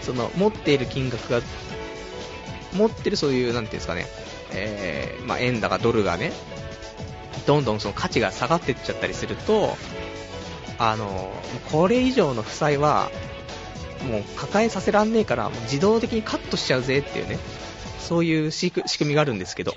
[0.00, 1.40] その、持っている金額が、
[2.74, 4.06] 持ってるそういう、なんていうんですかね、
[4.52, 6.32] えー、まあ、円だかドルがね、
[7.46, 9.76] どんどんその価値が下がっていっちゃったりすると、
[10.78, 11.32] あの、
[11.70, 13.10] これ以上の負債は、
[14.08, 17.38] もう抱えさせらんねえから、もう自動的にカットしちゃうぜっていうね、
[18.00, 19.74] そういう仕組みがあるんですけど、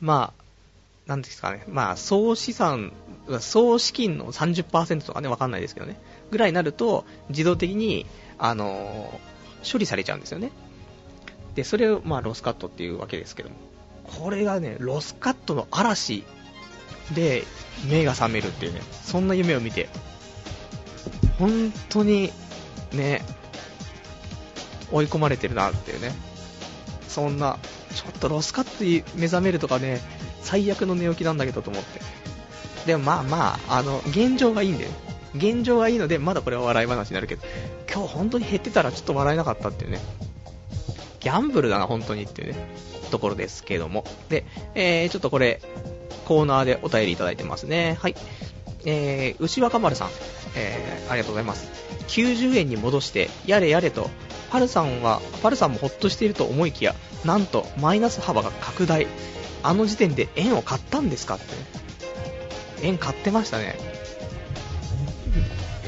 [0.00, 0.42] まあ、
[1.06, 2.92] なんですかね、まあ、総資産、
[3.40, 5.96] 総資金の30%とかね、わかんないですけどね、
[6.30, 8.06] ぐらいになると、自動的に、
[8.38, 9.20] あの、
[9.70, 10.52] 処理されちゃうんですよね。
[11.54, 13.56] で、それを、まあ、ロスカットっていうわけですけども、
[14.04, 16.24] これがね、ロスカットの嵐
[17.14, 17.44] で、
[17.88, 19.88] 目が覚めるっていうね、そんな夢を見て、
[21.38, 22.32] 本当に、
[22.92, 23.22] ね、
[24.90, 26.12] 追い込まれてるなっていうね、
[27.08, 27.58] そんな、
[27.94, 30.00] ちょっとロスカットに目覚めるとかね、
[30.42, 32.00] 最悪の寝起きなんだけどと思って。
[32.86, 34.90] でもまあまあ、あの、現状がいいんだよ。
[35.34, 37.42] 現状がいいので、まだこれは笑い話になるけど、
[37.92, 40.00] 今日本当に減ってたらちょっと笑えなかったっていうね。
[41.20, 42.66] ギャンブルだな、本当にっていうね、
[43.10, 44.04] ところですけども。
[44.28, 45.60] で、えー、ちょっとこれ、
[46.26, 47.98] コーナーでお便りいただいてますね。
[48.00, 48.14] はい。
[48.84, 50.08] えー、牛若丸さん、
[50.56, 51.68] えー、ありがとうございます。
[52.08, 54.10] 90円に戻して、やれやれと、
[54.50, 56.94] パルさんは、パルさんもほっとしていると思いきや、
[57.24, 59.06] なんと、マイナス幅が拡大。
[59.62, 61.44] あの時点で円を買ったんですかって。
[62.82, 63.76] 円買ってましたね。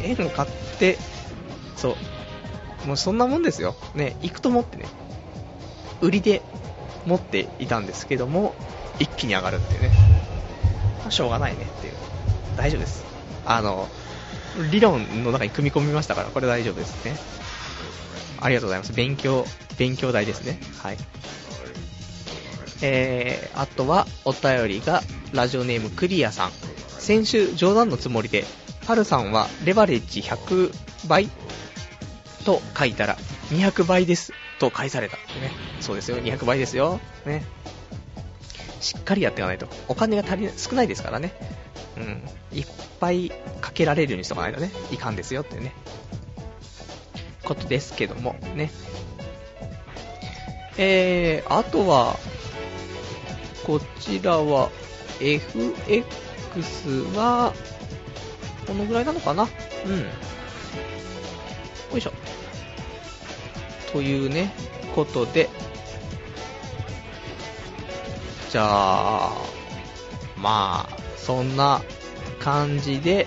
[0.03, 0.99] 円を買って、
[1.77, 1.97] そ
[2.85, 2.87] う。
[2.87, 3.77] もうそんなもんですよ。
[3.95, 4.87] ね、行くと思ってね。
[6.01, 6.43] 売りで
[7.07, 8.55] 持っていたんですけども、
[8.99, 10.10] 一気に上がるっていうね。
[11.11, 11.95] しょうがないねっていう。
[12.57, 13.05] 大丈夫です。
[13.45, 13.89] あの、
[14.71, 17.17] 理論の中に組み込みましたから、これ大丈夫ですね。
[18.41, 18.93] ありがとうございます。
[18.93, 19.47] 勉強、
[19.79, 20.59] 勉強代ですね。
[20.79, 20.97] はい。
[22.83, 26.51] えー、あとは、お便りが、ラジオネームクリアさん。
[26.89, 28.45] 先週、冗談のつもりで、
[28.87, 30.75] ハルさんはレバレッジ100
[31.07, 31.29] 倍？
[32.45, 33.17] と書いたら、
[33.51, 34.33] 200倍です。
[34.59, 35.17] と返された。
[35.17, 35.23] ね。
[35.81, 37.01] そうですよ、200倍ですよ。
[37.27, 37.45] ね。
[38.81, 39.69] しっかりやっていかないと。
[39.89, 41.33] お金が足りない、少ないですからね。
[41.97, 42.59] うん。
[42.59, 42.67] いっ
[42.99, 45.73] ぱいかけられるようにしとかないとね、いかんですよってね。
[47.45, 48.71] ことですけども、ね。
[50.79, 52.17] えー、あとは、
[53.67, 54.71] こちらは、
[55.21, 57.53] FX は、
[58.67, 59.49] このぐらいなのかな
[59.85, 60.01] うん。
[60.01, 60.07] よ
[61.97, 62.13] いしょ。
[63.93, 64.53] というね、
[64.95, 65.51] ことで、
[68.51, 69.33] じゃあ、
[70.37, 71.83] まあ、そんな
[72.41, 73.27] 感じで、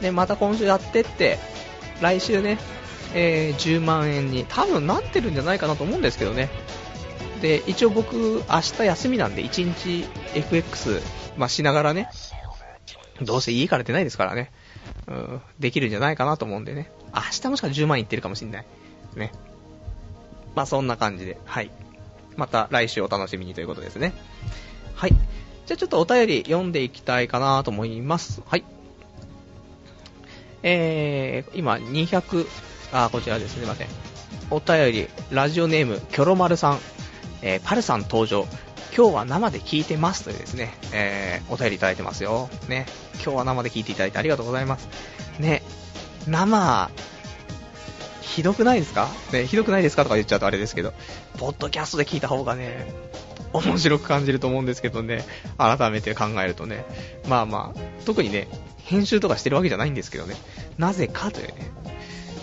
[0.00, 1.38] で、また今週やってって、
[2.00, 2.58] 来週ね、
[3.14, 6.48] えー、10万円に多分なってるんじゃないかなと思うんですけどね。
[7.40, 11.00] で、一応僕、明日休みなんで、1日 FX、
[11.36, 12.08] まあ、しながらね、
[13.22, 14.52] どうせ家から出ないですからね、
[15.08, 16.90] うん、できるんじゃないかなと思うんでね。
[17.14, 18.66] 明日もしかしたら10万いってるかもしんない。
[19.16, 19.32] ね。
[20.54, 21.70] まあ、そんな感じで、はい。
[22.36, 24.12] また来週お楽しみにということですね。
[24.94, 25.10] はい。
[25.10, 28.42] じゃあちょっとお便り読んでいきたいかなと思います。
[28.46, 28.64] はい。
[30.62, 32.46] えー、今200、
[32.92, 33.88] あ、こちらですね、すいません。
[34.50, 36.78] お便り、ラジオネーム、キョロマルさん、
[37.42, 38.46] えー、パルさん登場。
[38.96, 42.48] 今日は生で聞いてますというですね、えー、お便りいただいてますよ。
[42.68, 42.86] ね。
[43.14, 44.88] 今日は生で聞いていただいてありがとうございます。
[45.38, 45.62] ね。
[46.26, 46.90] 生、
[48.26, 49.08] ひどくないですか？
[49.32, 50.02] ね、ひどくないですか？
[50.02, 50.92] とか言っちゃうとあれですけど、
[51.38, 52.92] ポッドキャストで聞いた方がね、
[53.52, 55.24] 面白く感じると思うんですけどね、
[55.56, 56.84] 改めて考えるとね、
[57.28, 58.48] まあまあ、特にね、
[58.84, 60.34] 編集とかしてるわけじゃないんですけどね、
[60.76, 61.54] なぜかというね、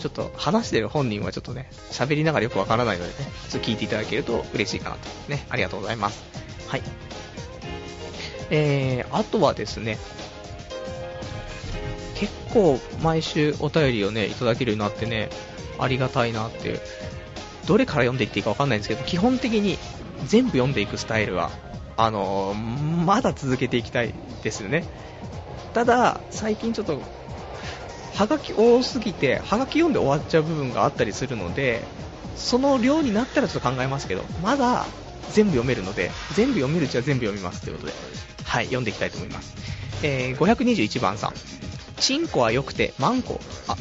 [0.01, 3.15] ちょっと話してる本人はちょっとね、喋りながらよくわからないのでね、
[3.49, 5.09] ちょっと聞いていただけると嬉しいかなと。
[5.29, 6.23] ね、ありがとうございます。
[6.67, 6.81] はい。
[8.49, 9.97] えー、あとはですね、
[12.15, 15.29] 結構毎週お便りをね、いただけるようになってね、
[15.79, 16.79] ありがたいなっていう、
[17.65, 19.77] どれから読んでいっていいかわかんないんですけど、基本的に
[20.25, 21.51] 全部読んでいくスタイルは、
[21.97, 22.57] あのー、
[23.03, 24.85] まだ続けていきたいですよね。
[25.73, 27.01] ただ、最近ちょっと
[28.13, 31.83] はがき多すぎて、はがき読んで終わっちゃう部分があったりするので、
[32.35, 34.85] その量になったらちょっと考えますけど、まだ
[35.31, 37.93] 全部読めるので、全部読めるうちは全部読みますということで、
[38.43, 39.55] はい、読んでいきたいと思います。
[40.03, 41.33] えー、521番さん。
[41.97, 43.39] チンコは良くて、マンコ。
[43.67, 43.75] あ、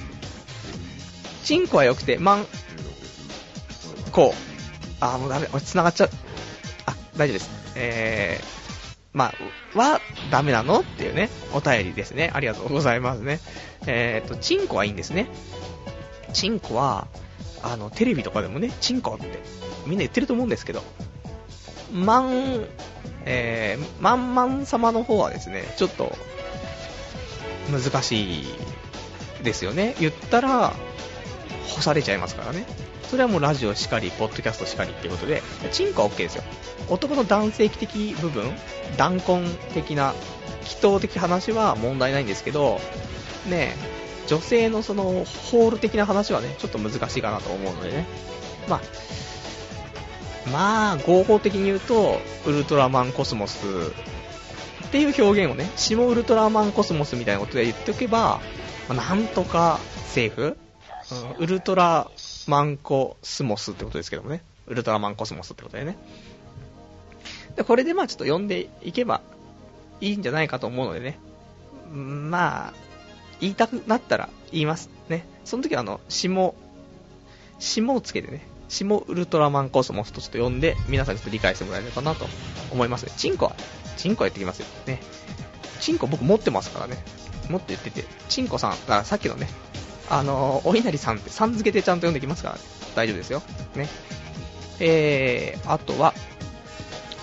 [1.45, 2.47] チンコは良くて、マン、
[4.13, 4.35] コ。
[5.01, 6.11] あ、もうダメ、俺繋がっちゃう。
[6.87, 7.51] あ、大丈夫です。
[7.75, 8.45] えー、
[9.13, 9.33] ま
[9.75, 10.01] あ、は
[10.31, 10.81] ダメなの？
[10.81, 12.31] っていうね、お便りですね。
[12.33, 13.41] ありがとうございますね。
[13.87, 15.29] え、ー、と、チンコはいいんですね。
[16.33, 17.09] チンコは、
[17.63, 19.27] あの、テレビとかでもね、チンコって
[19.87, 20.83] みんな言ってると思うんですけど、
[21.93, 22.67] マン、
[23.25, 26.17] えー、マンマン様の方はですね、ちょっと、
[27.71, 28.45] 難しい
[29.43, 29.95] ですよね。
[30.01, 30.75] 言ったら、
[31.67, 32.65] 干されちゃいますからね。
[33.09, 36.43] それはもうラジオしかり、ポッドキャストしかりっていうことで、チンコは OK ですよ。
[36.89, 38.51] 男の男性的部分、
[38.97, 39.45] 弾痕
[39.75, 40.15] 的な、
[40.65, 42.81] 祈祷的話は問題ないんですけど、
[43.49, 43.75] ね
[44.29, 45.05] 女性のその、
[45.51, 48.07] ホール的な話はね、ちょっと難しいかなと思うのでね。
[48.69, 48.81] まあ、
[50.51, 53.59] まあ、合法的に言うと、ウルトラマンコスモス
[54.87, 58.41] っていう表現をね、下ウルトラマンコスモスみたいなことで言っておけば、
[58.89, 60.57] まあ、なんとかセーフ、
[61.39, 62.11] ウルトラ
[62.47, 64.43] マンコスモスってことですけどもね。
[64.67, 65.97] ウルトラマンコスモスってことでね。
[67.57, 69.21] で、これでまあちょっと読んでいけば
[70.01, 71.19] いいんじゃないかと思うのでね。
[71.93, 72.75] まあ、
[73.41, 74.89] 言いたくなったら言います。
[75.09, 75.27] ね。
[75.45, 76.55] その時はあの、下、
[77.59, 78.47] 下をつけてね。
[78.69, 82.27] 下ウルトラマンコスモスとちょっと読んで、皆さんちょっと理解してもらえるかなと
[82.71, 83.07] 思います。
[83.17, 83.57] チンコは、
[83.97, 84.67] チンコは言ってきますよ。
[84.87, 85.01] ね。
[85.81, 86.97] チンコ僕持ってますからね。
[87.51, 89.49] 持って言ってて、チンコさん、だからさっきのね、
[90.13, 92.51] あのー、お稲荷さんってさん付けでちゃんと読んできますか？
[92.51, 92.61] ら、ね
[92.95, 93.43] 大丈夫ですよ。
[93.75, 93.89] ね。
[94.79, 96.13] えー、あとは、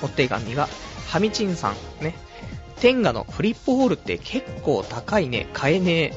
[0.01, 0.67] お手紙が、
[1.07, 2.15] ハミチンさん、ね。
[2.79, 6.13] 天下のフリップホールって結構高いね、買えねえ。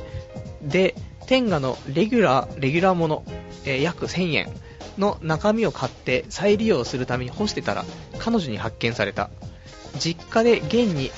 [0.62, 0.94] で、
[1.26, 3.24] 天下のレギュラー、レギュラーもの、
[3.64, 4.48] えー、約1000円
[4.96, 7.85] の中身を買って再利用するために干してたら、
[8.18, 9.28] 彼女に発見された。
[9.98, 11.11] 実家で現に、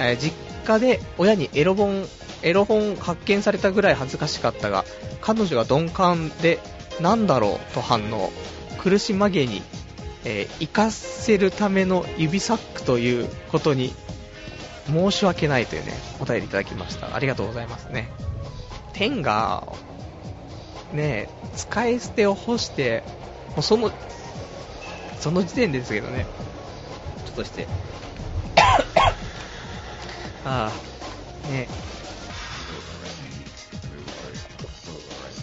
[0.00, 0.34] えー、実
[0.66, 2.04] 家で親にエロ本
[2.42, 4.84] エロ本発見されたぐらい恥ずかしかったが、
[5.20, 6.60] 彼女が鈍感で、
[7.00, 8.30] なんだろうと反応。
[8.78, 9.62] 苦し紛れに、
[10.24, 13.94] えー、生かせるための指サックということに、
[14.86, 17.14] 申し訳ないというね、お便りいただきました。
[17.14, 18.10] ありがとうございますね。
[18.94, 19.64] 天が、
[20.92, 23.04] ね、使い捨てを干して、
[23.50, 23.90] もうその、
[25.20, 26.26] その時点ですけどね、
[27.26, 27.66] ちょっとして、
[30.44, 31.68] ああ、ね、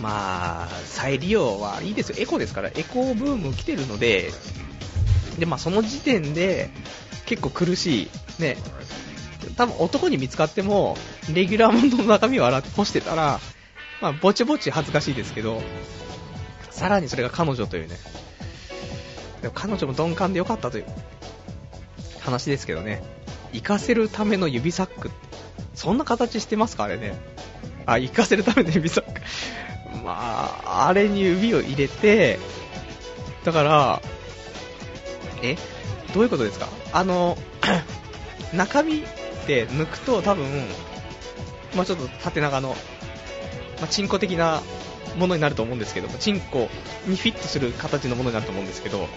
[0.01, 2.15] まあ、再利用はいいですよ。
[2.19, 4.31] エコですから、エコブーム来てるので、
[5.39, 6.69] で、まあその時点で
[7.25, 8.09] 結構苦しい。
[8.39, 8.57] ね。
[9.57, 10.97] 多分男に見つかっても、
[11.33, 13.39] レギュラーモンドの中身を洗って干してたら、
[14.01, 15.61] まあぼちぼち恥ずかしいですけど、
[16.71, 17.97] さらにそれが彼女というね。
[19.41, 20.85] でも彼女も鈍感でよかったという
[22.19, 23.03] 話ですけどね。
[23.53, 25.11] 行かせるための指サック。
[25.73, 27.17] そんな形してますかあれね。
[27.85, 29.21] あ、行かせるための指サック。
[30.03, 32.39] まあ、あれに指を入れて、
[33.43, 34.01] だから、
[35.41, 35.55] え？
[36.13, 36.67] どういうことですか？
[36.93, 37.37] あの、
[38.53, 39.03] 中身っ
[39.45, 40.45] て抜くと多分、
[41.75, 42.69] まあちょっと縦長の、
[43.79, 44.61] まあ、チンコ的な
[45.17, 46.69] ものになると思うんですけど、チンコ
[47.07, 49.07] にフィットする形のものになると思うんですけど、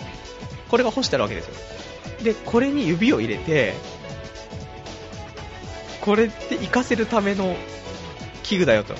[0.68, 1.54] これが干してあるわけですよ。
[2.22, 3.74] で、これに指を入れて、
[6.00, 7.56] これって活かせるための
[8.42, 8.94] 器具だよと。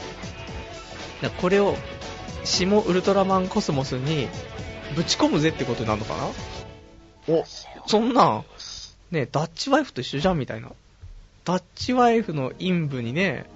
[1.41, 1.77] これを
[2.45, 4.29] 下ウルトラマンコスモスに
[4.95, 7.35] ぶち込むぜってことになるのかな？
[7.35, 7.45] お、
[7.87, 8.45] そんなん、
[9.11, 10.71] ね、ダッチワイフと一緒じゃんみたいな。
[11.45, 13.47] ダッチワイフの陰部にね、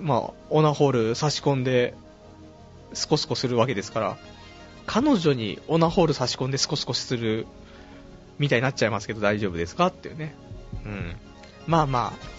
[0.00, 1.94] まあ、オナホール差し込んで、
[2.92, 4.16] スコスコするわけですから、
[4.86, 7.46] 彼女にオナホール差し込んでスコスコする
[8.38, 9.88] みたいになっちゃいますけど大丈夫ですか？
[9.88, 10.34] っていうね。
[10.84, 11.16] うん。
[11.66, 12.37] まあまあ、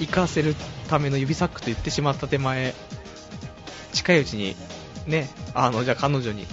[0.00, 0.54] 行かせる
[0.88, 2.74] ための指サックと言ってしまった手前、
[3.92, 4.56] 近いうちに、
[5.06, 6.46] ね、あの、じゃあ彼女に、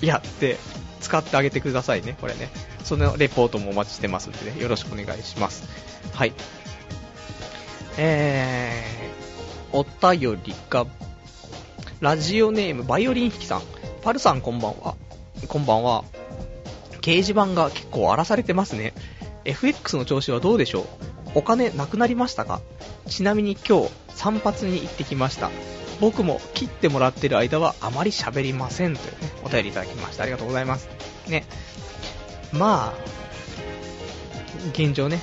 [0.00, 0.58] やって、
[1.00, 2.50] 使ってあげてくださいね、これね。
[2.84, 5.68] そのレポートもお待ちしてますんでね、よろしくお願いします。
[6.14, 6.32] はい。
[7.98, 10.86] えー、お便りが、
[12.00, 13.62] ラジオネーム、バイオリン弾きさん。
[14.02, 14.96] パルさんこんばんは。
[15.48, 16.04] こんばんは。
[17.02, 18.94] 掲示板が結構荒らされてますね。
[19.44, 22.60] FX の調子はどうでしょうお金なくなりましたか？
[23.08, 25.50] ちなみに今日散髪に行ってきました
[26.00, 30.22] 僕も切ってもらってる間はあまり喋りませんというね、お便りいただきました。
[30.22, 30.88] ありがとうございます。
[31.28, 31.44] ね。
[32.52, 32.94] まあ、
[34.72, 35.20] 現状ね、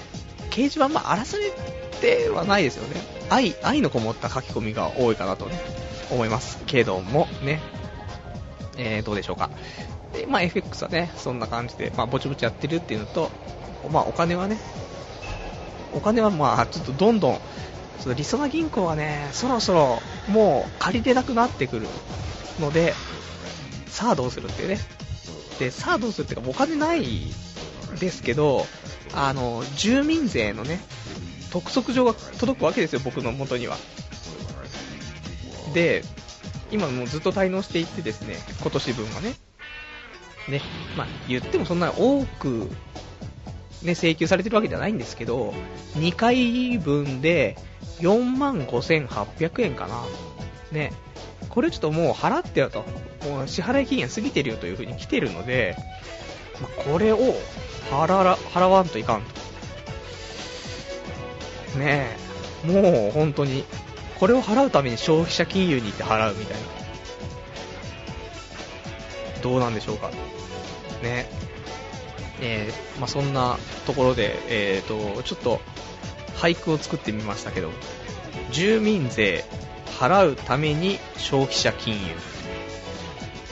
[0.51, 1.51] 掲示板、まあ、荒らされ
[1.99, 3.01] てはないですよね。
[3.29, 5.59] 愛、愛のこもった書き込みが多いかなとね、
[6.11, 7.59] 思いますけども、ね。
[8.77, 9.49] えー、どうでしょうか。
[10.13, 13.31] で、まあ、FX はね、そんな感じで、まあ、ぼちぼちやってるっていうのと、
[13.91, 14.57] まあ、お金はね、
[15.97, 17.39] お金はまあ、ちょっとどんどん、
[17.99, 21.87] そのりそな銀行はね、そろそろもう借りれなくなってくる
[22.59, 22.93] ので、
[23.87, 24.77] さあどうするっていうね。
[25.59, 27.03] で、さあどうするっていうか、お金ない
[27.99, 28.65] ですけど、
[29.13, 30.79] あの、住民税のね、
[31.51, 33.77] 督促状が届くわけですよ、僕の元には。
[35.73, 36.03] で、
[36.71, 39.35] 今もうずっと滞納していってですね、今年分はね。
[40.47, 40.61] ね、
[40.95, 42.69] まあ、言ってもそんな多く、
[43.83, 45.53] ね、請求されてるわけじゃないんですけど、
[45.95, 47.57] 2回分で
[47.99, 50.03] 4万5800円かな。
[50.71, 50.93] ね、
[51.49, 52.83] これちょっともう払ってよと、
[53.29, 55.75] もう支払い期限過ぎてるよという風に来てるので、
[56.61, 57.19] ま、これを
[57.91, 59.21] 払ら払わんといかん
[61.73, 61.79] と。
[61.79, 62.17] ね
[62.65, 63.63] え、もう本当に、
[64.19, 66.67] これを払うために消費者金融に行って払うみたいな。
[69.41, 70.09] どうなんでしょうか。
[71.03, 71.29] ね
[72.41, 75.59] えー、まあ、そんなところで、えーと、ちょっと
[76.35, 77.71] 俳句を作ってみましたけど、
[78.51, 79.45] 住民税
[79.99, 82.15] 払うために消費者金融。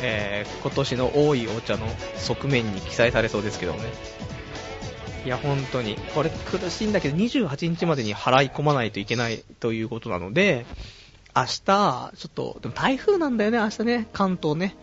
[0.02, 3.80] えー、今年の多いお茶の側面に記載されそうですけどね。
[5.26, 5.96] いや、本当に。
[6.14, 10.66] これ苦しいんだけど、28日までに払い込まないといけないということなので、
[11.36, 14.76] 明日、ちょっと、でも台風なんだよね、明日ね、関東ね。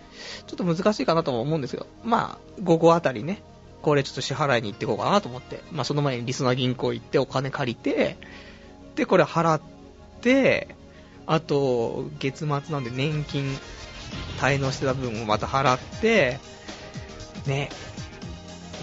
[0.46, 3.42] ちょっと難しいかなとも思うんですけど、まあ、午後あたりね、
[3.82, 8.16] これちょっと支払いに行ってこうかなと思って、まあその前にリスナー銀行行ってお金借りて、
[8.94, 9.60] で、これ払っ
[10.20, 10.76] て、
[11.26, 13.56] あと、月末なんで年金
[14.38, 16.38] 滞納してた分をまた払って、
[17.46, 17.70] ね、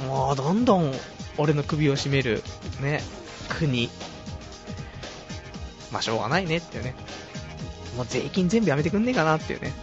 [0.08, 0.94] もうどんどん
[1.38, 2.44] 俺の首を絞める、
[2.82, 3.02] ね、
[3.50, 3.90] 国。
[5.92, 6.96] まあしょうがないねっていうね。
[7.96, 9.74] もう税金全部やめてくんねえかなっていうね。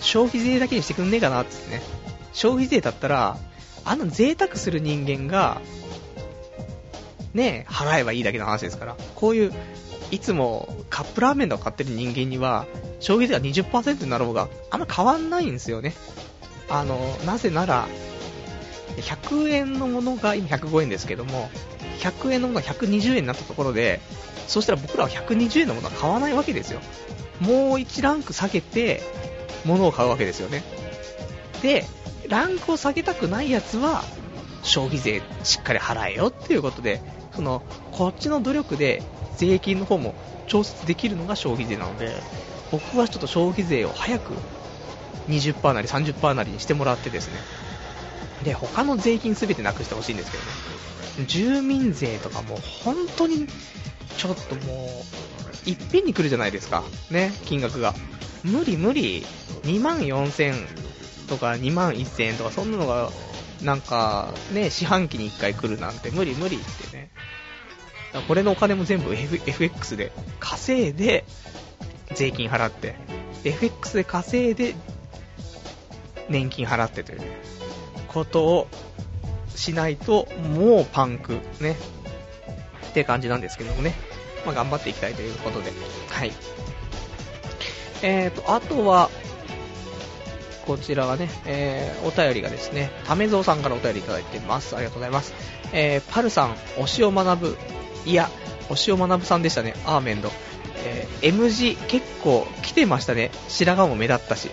[0.00, 1.82] 消費税だけにしてくんねえかなってね。
[2.32, 3.38] 消費税だったら、
[3.84, 5.60] あの贅沢する人間が、
[7.34, 8.96] ね、払えばいいだけの話ですから。
[9.14, 9.52] こういう
[10.10, 12.66] いつもカップラーメンとか買ってる人間には、
[13.00, 15.94] 消費税が20%になろうが、あんま変わんないんですよね。
[16.68, 17.88] あの、なぜなら、
[18.96, 21.50] 100円のものが今105円ですけども、
[22.00, 24.00] 100円のものが120円になったところで、
[24.46, 26.80] そしたら僕らは120円のものは買わないわけですよ。
[27.40, 29.02] もう1ランク下げて、
[29.64, 30.64] 物を買うわけですよね。
[31.62, 31.84] で、
[32.28, 34.04] ランクを下げたくないやつは、
[34.62, 37.00] 消費税しっかり払えよっていうことで、
[37.34, 37.62] その、
[37.92, 39.02] こっちの努力で
[39.36, 40.14] 税金の方も
[40.46, 42.14] 調節できるのが消費税なので、
[42.70, 44.34] 僕はちょっと消費税を早く
[45.28, 47.38] 20%なり30%なりにしてもらってですね、
[48.44, 53.46] で、他の税金全てなくしてほしいんですけどね、住民税とかも本当に
[54.16, 55.04] ちょっとも
[55.66, 57.94] う、いっぺんに来るじゃないですか、ね、金額が。
[58.44, 59.26] 無理無理、
[59.64, 60.54] 2万4000
[61.28, 63.10] とか2万1000円とかそんなのが、
[63.62, 67.10] なんかね、四半期に1回来るなんて無理無理ってね、
[68.26, 71.24] これのお金も全部、F、FX で稼いで、
[72.14, 72.96] 税金払って、
[73.44, 74.74] FX で稼いで、
[76.28, 77.20] 年金払ってという
[78.08, 78.68] ことを
[79.54, 81.76] しないと、もうパンク、ね。
[82.90, 83.94] って感じなんですけどもね。
[84.46, 85.72] まあ、頑張っていきたいということで。
[86.08, 86.32] はい。
[88.02, 89.10] えーと、あとは、
[90.68, 94.76] こちらはね、えー、お便りがですね、ためぞうさんからお便りいただいてます。
[94.76, 95.32] ありがとうございます。
[95.72, 97.58] えー、パルさん、推しを学ぶ
[98.04, 98.28] いや、
[98.68, 100.30] 星尾学ぶさんでしたね、アーメンド。
[100.84, 103.30] えー、M 字結構来てましたね。
[103.48, 104.50] 白髪も目立ったし。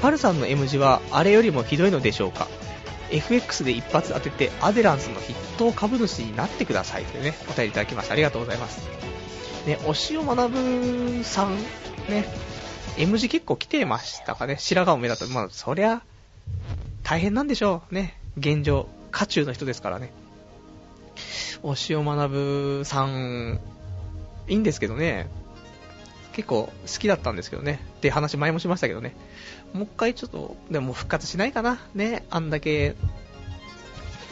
[0.00, 2.48] パルさんの M 字はあれよりもひどいのでしょうか
[3.10, 8.14] FX で一発当ててアデランスの筆頭株主になってくださいというね、お便りいただきました。
[8.14, 8.88] ありがとうございます。
[9.66, 11.56] ね、押尾学ぶさん、
[12.08, 12.24] ね、
[13.00, 14.56] M 字結構来てましたかね。
[14.58, 15.32] 白髪も目立った。
[15.32, 16.02] まあ、そりゃ、
[17.02, 17.94] 大変なんでしょう。
[17.94, 20.12] ね、現状、渦中の人ですからね。
[21.62, 23.58] 押尾学ぶさん、
[24.48, 25.30] いいんですけどね、
[26.32, 29.14] 結構好きだったんですけどね、って話前もしましたけどね、
[29.72, 32.96] もう一回ちょっと、でも復活しないかな、ね、あんだけ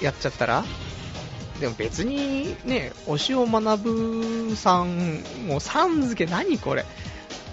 [0.03, 0.65] やっちゃったら。
[1.59, 6.85] でも別にね、押尾学ぶさん、もうさん付け何これ。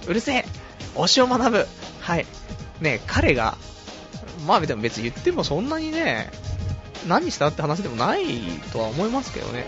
[0.07, 0.45] うるせえ
[0.95, 1.67] 押尾学ぶ
[2.01, 2.25] はい。
[2.81, 3.57] ね、彼が、
[4.45, 6.29] まあでも別に言ってもそんなにね、
[7.07, 8.25] 何したって話でもない
[8.71, 9.65] とは思いますけどね。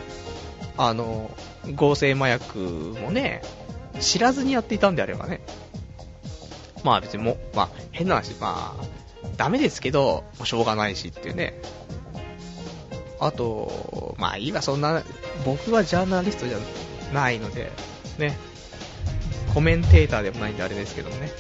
[0.78, 1.32] あの、
[1.76, 3.42] 合成麻薬もね、
[4.00, 5.42] 知らずにやっていたんであればね。
[6.84, 8.86] まあ別にも、まあ変な話、まあ、
[9.36, 11.60] ダメですけど、もうしょうがないしっていうね。
[13.20, 15.04] あと、まあいいわ、そんな、
[15.46, 16.58] 僕はジャーナリストじゃ
[17.14, 17.72] ないので、
[18.18, 18.38] ね。
[19.58, 21.32] コメンテーターでもないんであれですけどもね。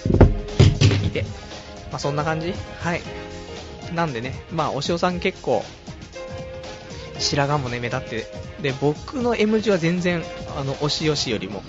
[1.03, 1.22] 見て。
[1.91, 2.51] まあそんな感じ？
[2.80, 3.01] はい。
[3.93, 5.63] なんでね、まあ、お塩さん結構、
[7.20, 8.26] 白髪もね、目立って、
[8.59, 10.24] で、僕の M 字は全然、
[10.57, 11.61] あの、おしよしよりも、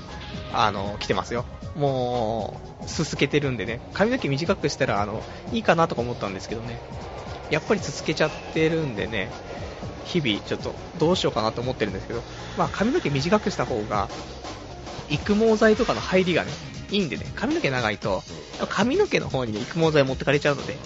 [0.54, 1.44] あの、来てますよ。
[1.76, 5.22] もう、すすけてるんでね、髪の毛短くしたら、あの、
[5.52, 6.80] いいかなとか思ったんですけどね、
[7.50, 9.30] やっぱりすすけちゃってるんでね、
[10.06, 12.22] 日々、ちょっと、どうしようかなと思ってるんですけど、
[12.56, 14.08] まあ、髪の毛短くした方が、
[15.10, 16.50] 育毛剤とかの入りがね、
[16.90, 18.22] いいんでね、髪の毛長いと、
[18.68, 20.76] 髪の毛の方にね、育毛剤持ってかれちゃうので、い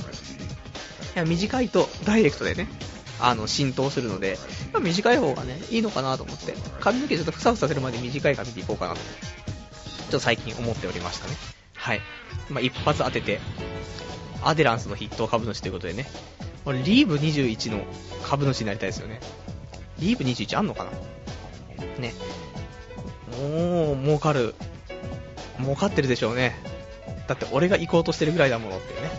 [1.15, 2.69] や短いとダイレクトでね、
[3.21, 4.39] あの、浸透するので、
[4.73, 9.05] まあ、短い方がね、いいのかなと思って、髪の毛ちょっとふさふさするまで短い髪でいこうかなと、ちょ
[10.09, 11.37] っと最近思っておりましたね。
[11.75, 12.01] はい。
[12.51, 13.41] まあ、一発当てて、
[14.43, 16.11] アデランスの筆頭株主ということでね、
[16.65, 17.85] 俺、リーブ21の
[18.25, 19.21] 株主になりたいですよね。
[19.99, 20.91] リーブ21あんのかな？
[22.01, 22.15] ね。
[23.39, 24.55] もう、儲かる。
[25.61, 26.55] 儲かってるでしょうね。
[27.27, 29.11] だって俺が行こうとしてるぐらいだものっていうね、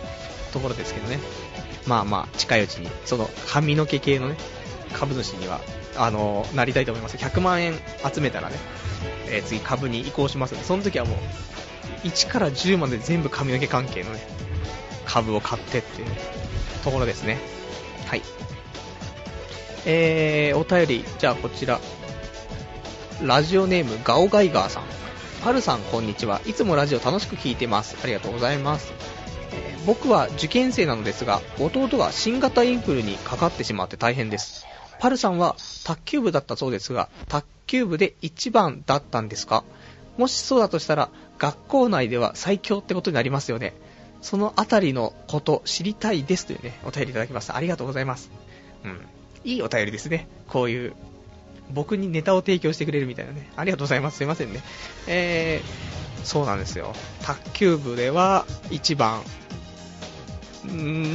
[0.52, 1.18] ところですけどね。
[1.86, 4.36] まあまあ、近いうちに、その髪の毛系のね、
[4.92, 5.60] 株主には、
[5.96, 7.16] あのー、なりたいと思います。
[7.16, 7.74] 100万円
[8.12, 8.56] 集めたらね、
[9.28, 14.20] えー、次株に移行しますので、その時はもう、1から10まで全部髪の毛関係のね、
[15.04, 16.16] 株を買ってっていう、ね、
[16.82, 17.38] ところですね。
[18.06, 18.22] はい。
[19.86, 21.80] えー、お便り、じゃあこちら。
[23.22, 24.82] ラジオネームガオガイガーさん。
[25.42, 26.40] パルさん、こんにちは。
[26.46, 27.96] いつもラジオ楽しく聞いてます。
[28.02, 28.92] ありがとうございます。
[29.52, 34.66] えー、僕は受験生なのですが、弟が新型インフルにかかってしまって大変です。
[34.98, 35.54] パルさんは
[35.84, 39.64] 卓球部だったそうですが、卓球部で一番だったんですか？
[40.18, 41.08] もしそうだとしたら、
[41.38, 43.74] 学校内では最強ってことになりますよね。
[44.22, 47.56] そのあたりのこと知りたいですというね、お便りいただきました。
[47.56, 48.30] ありがとうございます。
[48.84, 49.00] うん。
[49.44, 50.26] いいお便りですね。
[50.48, 50.94] こういう、
[51.70, 53.48] 僕にネタを提供してくれるみたいなね。
[53.56, 54.18] ありがとうございます。
[54.18, 54.60] すいませんね。
[55.06, 56.92] えー、そうなんですよ。
[57.22, 59.22] 卓球部では1番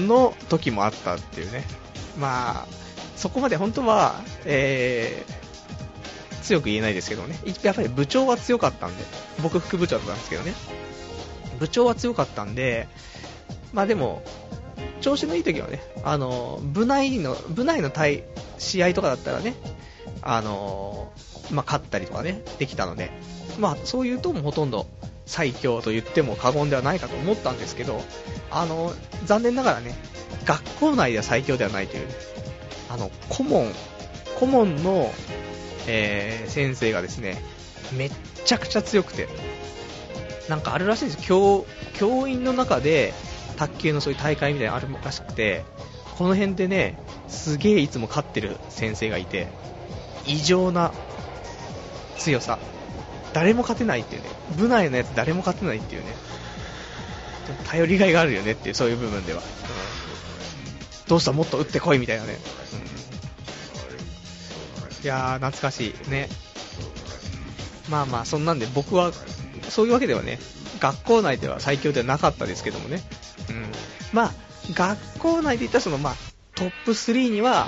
[0.08, 1.64] の時もあったっていうね。
[2.18, 2.68] まあ、
[3.16, 7.38] そこまで本当は、えー、強く言えないですけどね。
[7.64, 9.04] やっぱり部長は強かったんで、
[9.42, 10.54] 僕副部長だったんですけどね。
[11.60, 12.88] 部長は強かったんで、
[13.74, 14.24] まあでも、
[15.02, 18.24] 調子のいい時はね、あの、部内の、部内の対、
[18.58, 19.56] 試合とかだったらね、
[20.22, 21.12] あの、
[21.52, 23.12] まあ、勝ったりとかね、できたので、
[23.60, 24.88] まあ、そういうともほとんど
[25.26, 28.02] 最強と言っても過言ではないかと思ったんですけど、
[28.52, 28.94] あの、
[29.26, 29.96] 残念ながらね、
[30.46, 32.08] 学校内では最強ではないという、
[32.90, 33.72] あの、顧問、
[34.40, 35.12] 顧問の、
[35.88, 37.42] えー、先生がですね、
[37.94, 38.12] めっ
[38.46, 39.28] ちゃくちゃ強くて、
[40.50, 43.14] なんかあるらしいんです教教員の中で
[43.56, 45.64] 卓球のそういう大会みたいなのあるらしくて
[46.18, 46.98] この辺でね
[47.28, 49.48] すげえいつも勝ってる先生がいて
[50.26, 50.92] 異常な
[52.18, 52.60] 強さ。
[53.34, 54.30] 誰も勝てないっていうね。
[54.58, 56.16] 部内のやつ誰も勝てないっていうね。
[57.68, 59.46] 頼りがいがあるよねっていうそういう部分では、うん、
[61.08, 61.32] どうした？
[61.32, 62.38] もっと打ってこいみたいなね、
[65.00, 66.30] うん、いやー懐かしいね。
[67.90, 69.12] まあまあそんなんで僕は
[69.70, 70.38] そういうわけではね、
[70.80, 73.02] 学校内では最強ではなかったですけどもね。
[73.50, 73.66] うん。
[74.14, 74.32] まあ、
[74.74, 76.16] 学校内で言ったらその、まあ、
[76.54, 77.68] トップ3には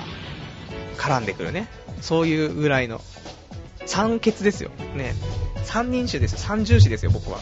[0.96, 1.66] 絡んでくるね。
[2.02, 3.00] そういうぐらいの。
[3.86, 4.70] 三欠ですよ。
[4.94, 5.14] ね。
[5.64, 6.38] 三人種ですよ。
[6.38, 7.38] 三重視ですよ、僕は。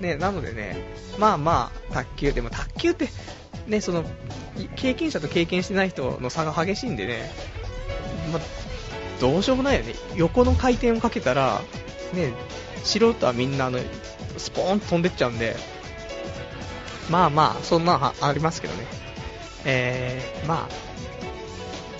[0.00, 0.76] ね、なのでね、
[1.18, 3.08] まあまあ、卓球、でも卓球って、
[3.66, 4.04] ね、その、
[4.76, 7.30] 経験者と経験してない人の差が激しいんでね、
[8.32, 8.40] ま、
[9.20, 9.94] どうしようもないよね。
[10.16, 11.62] 横の回転をかけたら、
[12.12, 12.32] ね、
[12.82, 13.78] 素人はみんなあの
[14.36, 15.56] スポーンと飛んでっちゃうんで、
[17.10, 18.86] まあまあ、そんなのありますけどね。
[19.64, 20.83] えー、まあ、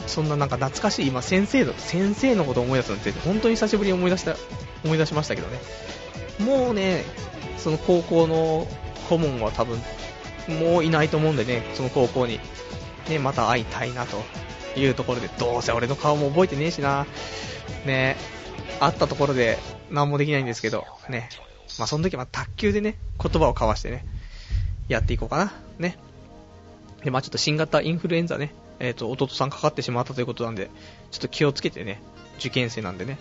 [0.07, 4.37] そんななんか懐かしい、今先生の、先生のことを思い出すのって、本当に久しぶりに思い出した、
[4.85, 5.59] 思い出しましたけどね。
[6.41, 7.05] もうね、
[7.59, 8.67] その高校の
[9.09, 9.81] 顧問は多分、
[10.49, 12.41] もういないと思うんでね、その高校に、
[13.09, 14.23] ね、また会いたいなと
[14.79, 17.07] いうところで、どうせ俺の顔も覚えてねえしな、
[17.87, 18.17] ね、
[18.81, 19.59] 会ったところで
[19.91, 21.29] 何もできないんですけど、ね。
[21.79, 24.05] まあ、その時は卓球でね、言葉を交わしてね、
[24.89, 25.53] やっていこうかな。
[25.79, 25.97] ね。
[27.03, 30.71] で、まあ、ちょっと新型インフルエンザね、え、ー、と、弟さんかかってしまったということなんで、
[31.11, 32.01] ちょっと気をつけてね、
[32.39, 33.19] 受験生なんでね。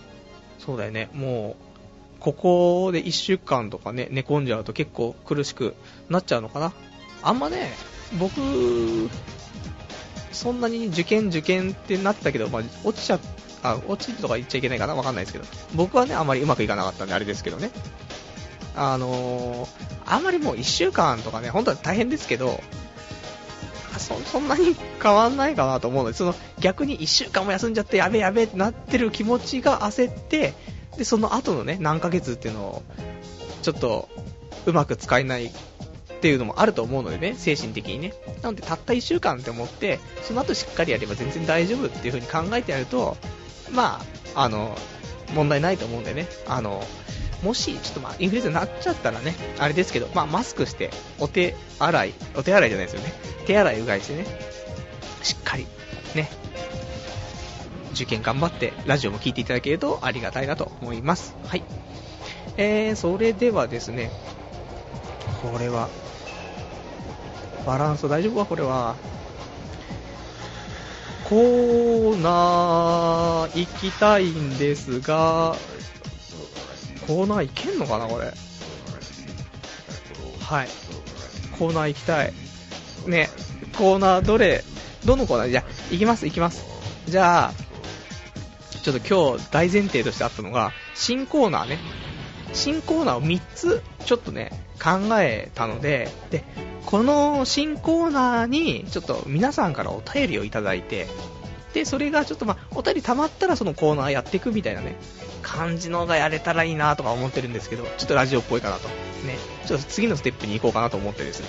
[0.58, 1.56] そうだよね、も
[2.18, 5.74] う、ここで1週間とかね、寝込んじゃうと結構苦しく
[6.08, 6.72] なっちゃうのかな。
[7.22, 7.72] あんまね、
[8.18, 8.40] 僕、
[10.32, 13.20] そんなに受験受験ってなってたけど、まあ、落ちちゃ
[13.62, 15.44] あ、落ちるとか言っちゃいけないかなわかんないですけど。
[15.74, 17.70] 僕はね、あまりうまくいかなかったんで、あれですけどね。
[18.76, 19.68] あのー、
[20.04, 22.60] あんまりもう1週間とかね、本当は大変ですけど、
[23.98, 30.54] そそんなに変わんないかなと思うので、その逆に1週間も休んじゃってやべやべってなってる気持ちが焦って、
[30.96, 32.82] で、その後のね、何ヶ月っていうのを、
[33.62, 34.08] ちょっと、
[34.66, 35.50] うまく使えないっ
[36.20, 38.14] ていうのもあると思うのでね、精神的にね。
[38.42, 43.16] なので、たった1週間って思って、その後しっかりやれば全然大丈夫っていう風に考えてやると、
[43.72, 44.00] ま
[44.34, 44.76] あ、あの、
[45.34, 46.82] 問題ないと思うんでね、あの、
[47.44, 50.90] もし、ちょっとまあ、インフルエンザになっちゃったらね、あれですけど、まあ、マスクして、
[51.20, 53.12] お手洗い、お手洗いじゃないですよね、
[53.46, 54.26] 手洗いうがいしてね、
[55.22, 55.66] しっかり、
[56.14, 56.30] ね、
[57.92, 61.34] 受験頑張って、ラジオも聞いていただけるとありがたいなと思います。
[61.46, 61.62] はい。
[62.56, 64.10] えー、それではですね、
[65.42, 65.88] これは。
[67.66, 68.46] バランス大丈夫か？
[68.46, 68.96] これは。
[71.28, 75.56] コーナー行きたいんですが、
[77.06, 78.32] コーナー行けんのかなこれ。
[80.40, 80.68] はい。
[81.58, 82.32] コーナー行きたい。
[83.06, 83.30] ね、
[83.76, 84.64] コーナーどれ、
[85.04, 85.50] どのコーナー？
[85.50, 86.64] じゃ、行きます、行きます。
[87.06, 87.52] じゃあ、
[88.82, 91.78] ちょっと今日大前提としてあったのが、新コーナーね。
[92.52, 96.44] 新コーナーを3つ、ちょっとね、考えたので、で、
[96.86, 101.06] この新コーナーに、ちょっと皆さんからお便りをいただいて、
[101.74, 104.96] で、それがちょっとまあ、お便り溜まったらそのコーナーやっていくみたいなね、
[105.42, 108.88] 感じのがやれたらいいなとか思ってるんですけど、ちょっとラジオっぽいかなと。
[108.88, 111.48] ね、ちょっと次のステップに行こうかなと思ってですね。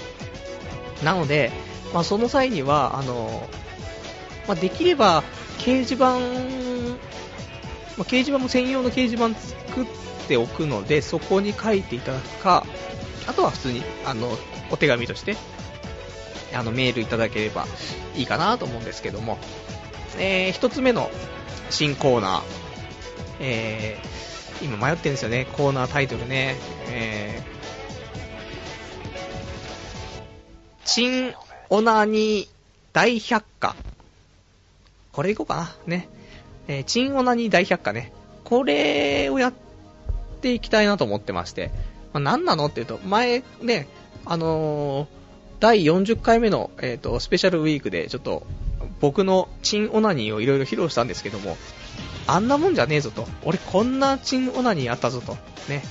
[1.04, 1.52] なので、
[1.94, 3.48] まあ、その際には、あの、
[4.48, 5.24] まあ、できれば、
[5.60, 6.18] 掲示板、ま
[8.00, 9.86] あ、掲示板も専用の掲示板作っ
[10.28, 12.66] ておくので、そこに書いていただくか、
[13.28, 14.36] あとは普通に、あの、
[14.72, 15.38] お手紙として、
[16.54, 17.68] あの、メールいただければ
[18.16, 19.38] いいかなと思うんですけども、
[20.18, 21.10] えー、一つ目の
[21.70, 22.42] 新コーナー、
[23.40, 26.56] えー、今迷ってるんですよね、コーナータイトルね、
[26.90, 27.56] えー、
[30.86, 31.34] 新
[31.70, 32.48] オナニー
[32.94, 33.76] 大百科。
[35.12, 35.76] これいこうかな。
[35.88, 36.08] ね。
[36.68, 38.12] えー、チンオナニー大百科ね。
[38.44, 39.54] これをやっ
[40.42, 41.72] ていきたいなと思ってまして。
[42.14, 43.88] まあ、何なのっていうと、前ね、
[44.26, 45.08] あのー、
[45.60, 48.46] 第40回目の、えっ、ー、と、スペシャルウィークで、ちょっと、
[49.00, 51.58] 僕のチンオナニーをいろいろ披露したんですけども、
[52.28, 53.28] あんなもんじゃねえぞと。
[53.44, 55.38] 俺こんなチンオナニーあったぞと。
[55.70, 55.84] ね。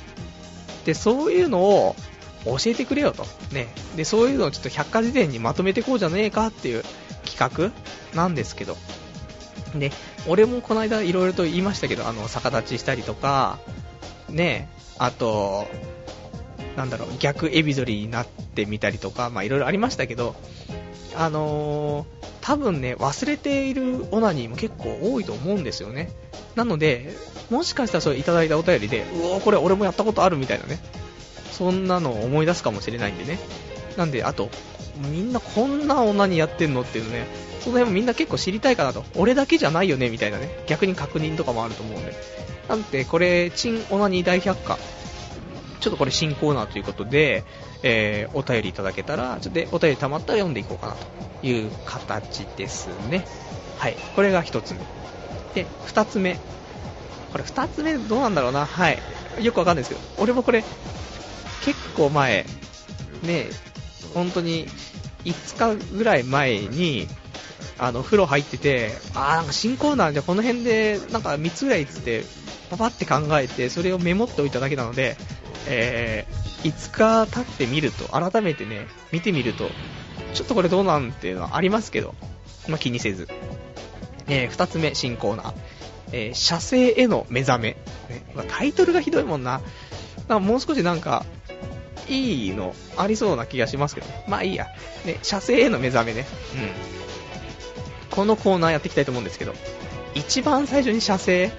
[0.85, 1.97] で、そういうのを、
[2.45, 3.25] 教えてくれよと。
[3.53, 3.69] ね。
[3.97, 6.85] で、そういうのをちょっと百科事典にまとめてこうじゃねえかっていう
[7.25, 7.73] 企画
[8.15, 8.77] なんですけど。
[9.75, 9.93] で、
[10.27, 13.59] 俺もこの間いろいろと言いましたけど、あの、逆立ちしたりとか、
[14.29, 15.67] ね、あと、
[16.77, 20.35] なんだろう、逆エビゾリになってみたりとか、まあいろいろありましたけど、
[21.17, 26.11] あのー、多分ね、忘れているオナニーも結構多いと思うんですよね。
[26.57, 27.15] なので、
[27.51, 30.79] もしかしたらそれいただいたお便りで、うおこれ俺もやったことあるみたいなね、
[31.53, 33.39] そんなのを思い出すかもしれないんでね。
[33.97, 34.51] なんで、あと、
[35.11, 37.27] みんなこんな女にやってんのっていうのね、
[37.61, 39.05] その辺もみんな結構知りたいかなと。
[39.17, 40.51] 俺だけじゃないよね、みたいなね。
[40.67, 42.15] 逆に確認とかもあると思うんで。
[42.69, 44.79] なんで、これ、チンオナニー大百科。
[45.81, 47.45] ちょっとこれ新コーナーということで、
[47.83, 53.27] えー、お便りいただけたら、ちょっとお便り溜まったら読んでいこうかなという形ですね。
[53.79, 53.97] はい。
[54.15, 54.81] これが一つ目。
[55.55, 56.39] で、二つ目。
[57.33, 58.65] これ二つ目どうなんだろうな。
[58.65, 58.99] はい。
[59.43, 60.65] よくわかんないですけど、俺もこれ、
[61.65, 62.47] 結構前、
[63.23, 63.47] ね、
[64.15, 64.67] 本当に
[65.25, 67.09] 5日ぐらい前に、
[67.79, 72.25] あの、風呂入ってて、あーなんか新コーナーじゃこの辺で、なんか3つぐらいつって、
[72.71, 75.17] パパって考えて、それをメモっておいただけなので、
[75.67, 79.71] えー、5日経ってみると、改めてね、見てみると、
[80.35, 82.15] ちょっとこれどうなんていうのはありますけど、
[82.69, 83.29] まあ、気にせず。
[84.27, 85.55] えー、2つ目、新コーナー。
[86.13, 87.77] えー、射精への目覚め。
[88.09, 89.61] ね、タイトルがひどいもんな。
[90.29, 91.25] なもう少しなんか、
[92.09, 94.25] いいのありそうな気がしますけどね。
[94.29, 94.67] まあいいや。
[95.05, 96.27] ね、射精への目覚めね。
[96.55, 98.15] うん。
[98.15, 99.55] このコーナーやっていきたいと思うんですけど、
[100.15, 101.51] 一番最初に射精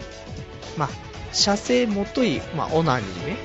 [0.77, 0.89] まあ、
[1.31, 3.37] 射精もとい、まあ、オナニーね。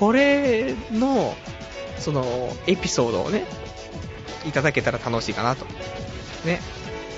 [0.00, 0.06] うん。
[0.08, 1.34] これの、
[1.98, 2.24] その、
[2.66, 3.44] エピソードをね、
[4.46, 5.66] いただけたら楽しいかなと。
[6.44, 6.60] ね。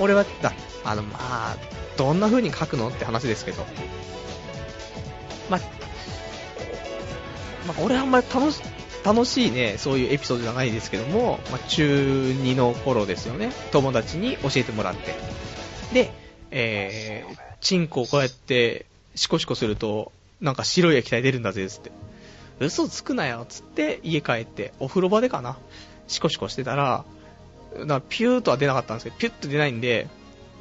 [0.01, 0.53] 俺は、だ、
[0.85, 1.57] あの、まあ、
[1.97, 3.65] どんな風に書くのって話ですけど、
[5.49, 5.61] まあ、
[7.67, 8.61] まあ、俺はあんまり楽し
[9.05, 13.51] 楽しいね、そういうエピソードじゃないですけども、まあ、中2の頃ですよね。
[13.73, 15.15] 友達に教えてもらって。
[15.93, 16.13] で、
[16.53, 21.91] えー、チンコをこうやってシコシコすると、なんか白い液体出るんだぜ、つって。
[22.67, 25.59] 嘘つくなよっ、つって家帰って、お風呂場でかな。
[26.09, 27.05] シコシコしてたら、
[27.77, 30.09] なんかピューとは出なかったんですけど、ピュッと出ないんで、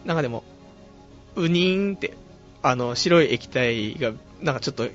[0.06, 0.44] なんかでも、
[1.36, 2.14] うにーんって、
[2.62, 4.88] あの、白い液体が、なんかちょっと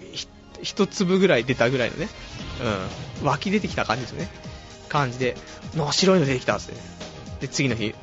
[0.62, 2.08] 一粒ぐらい出たぐらいのね、
[3.20, 4.28] うん、湧き出てきた感じですね。
[4.88, 5.36] 感じで、
[5.74, 7.46] なあ、白いの出てきたっつって。
[7.46, 7.94] で、次の日、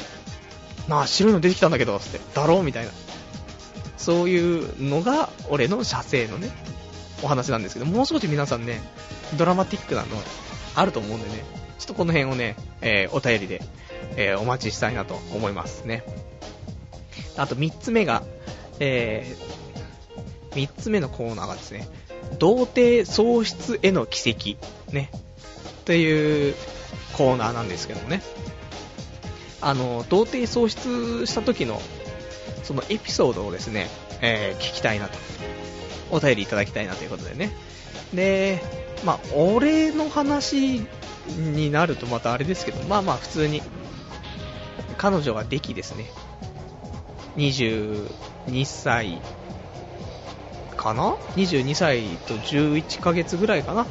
[0.87, 2.91] なあ、白いの出てきたんだけどっ、つって、だろうみたいな。
[3.97, 6.51] そういうのが、俺の射精のね、
[7.23, 8.81] お話なんですけど、もう少し皆さんね、
[9.37, 10.07] ドラマティックなの
[10.75, 11.43] あると思うんでね、
[11.79, 13.61] ちょっとこの辺をね、えー、お便りで、
[14.15, 16.03] えー、お待ちしたいなと思いますね。
[17.37, 18.23] あと3つ目が、
[18.79, 21.87] えー、3つ目のコーナーがですね、
[22.39, 24.57] 童貞喪失への奇跡、
[24.93, 25.09] ね、
[25.81, 26.55] っていう
[27.13, 28.21] コーナーなんですけどもね。
[29.61, 31.81] あの、童貞喪失した時の、
[32.63, 33.89] そのエピソードをですね、
[34.21, 35.17] えー、聞きたいなと
[36.13, 37.51] お便りいただきたいなということでね。
[38.13, 38.61] で、
[39.03, 40.81] まあ、俺の話
[41.27, 43.61] になるとまたあれですけど、まあまあ普通に、
[44.97, 46.05] 彼女ができですね、
[47.37, 49.19] 22歳
[50.77, 53.85] かな ?22 歳と11ヶ月ぐらいかな？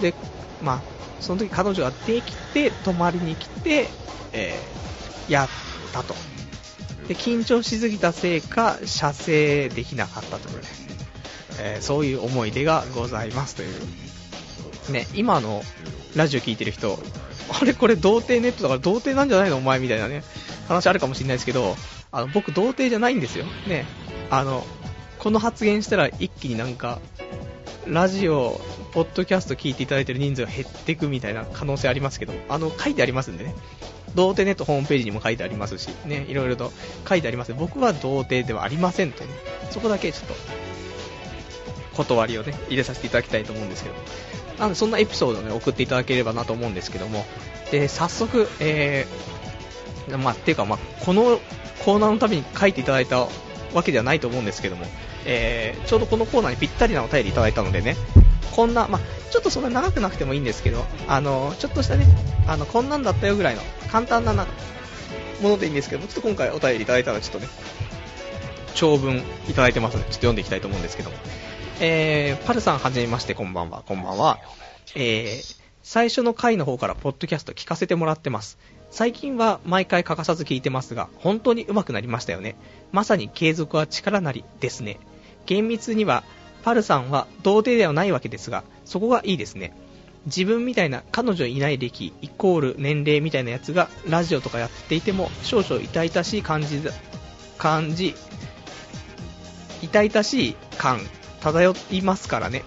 [0.00, 0.14] で、
[0.62, 0.80] まあ、
[1.20, 3.88] その時彼女ができて、泊まりに来て、
[4.32, 5.48] えー、やっ
[5.92, 6.14] たと。
[7.08, 10.83] で、緊張しすぎたせいか、射精できなかったというね、
[11.60, 14.92] えー、そういう思い出がございますという。
[14.92, 15.62] ね、今の
[16.14, 16.98] ラジオ聞いてる人、
[17.60, 19.56] あれこれ童貞ネットだから童貞なんじゃないの？
[19.56, 20.22] お前みたいなね、
[20.68, 21.76] 話あるかもしれないですけど、
[22.12, 23.46] あの、僕童貞じゃないんですよ。
[23.66, 23.86] ね、
[24.30, 24.64] あの、
[25.18, 27.00] この発言したら一気になんか、
[27.86, 28.60] ラジオ、
[28.92, 33.54] ポッドキャスト聞いていただいてる人数が減っていくみたいな可能性ありますけど、あの、書いてありますんでね。
[34.14, 36.72] 童貞ネットホームページにも書いてありますし、ね、いろいろと
[37.08, 37.52] 書いてあります。
[37.52, 39.30] 僕は童貞ではありませんとね、
[39.70, 40.34] そこだけちょっと、
[41.94, 43.94] 断りをね、入れさせていただきたいと思うんですけど。
[44.58, 47.24] なので、そんなエピソードをね、送っていただければなと思うんですけども、
[47.70, 51.40] で、早速、えー、まあ、ていうか、まあ、この
[51.84, 53.26] コーナーのために書いていただいた
[53.72, 54.86] わけではないと思うんですけども、
[55.24, 57.96] えー、ちょうどこのコーナーにぴったりなお便りいただいたのでね、
[58.54, 62.06] こんな、まあ、ちょっとそんな長くなくてもいいんですけど、あの、ちょっとしたね、
[62.46, 67.48] あの、こんなんだったよぐらいの簡単なものでいいんですけど、ちょっと今回お便りいただいたので、ちょっとね、
[68.74, 69.18] 長文
[69.48, 71.16] いただいてますので、ちょっと読んでいきたいと思うんですけども。
[71.80, 74.38] えー、パルさんはじめまして、こんばんは、こんばんは。
[74.94, 78.58] えー、最初の回の方からポッドキャスト聞かせてもらってます。
[78.90, 82.54] 最近は毎回欠かさず聞いてますが、本当に上手くなりましたよね。
[82.92, 84.98] まさに継続は力なりですね。
[85.46, 86.22] 厳密には、
[86.62, 89.74] パルさんは童貞ではないわけですが、そこがいいですね。
[90.26, 96.80] 自分みたいな彼女いない歴イコール年齢みたいなやつがラジオとかやっていても少々痛々しい感じ、
[97.58, 98.14] 感じ、
[99.82, 101.00] 痛々しい感
[101.44, 102.64] 漂いますからね。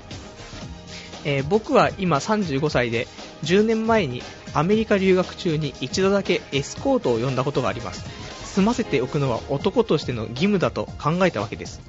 [1.25, 3.07] えー、僕は今35歳で
[3.43, 4.21] 10年前に
[4.53, 8.05] アメリカ留学中に一度だけエスコートを呼んだことがあります。
[8.45, 11.81] 済ませておくのは男としての義務だと考えたわけです。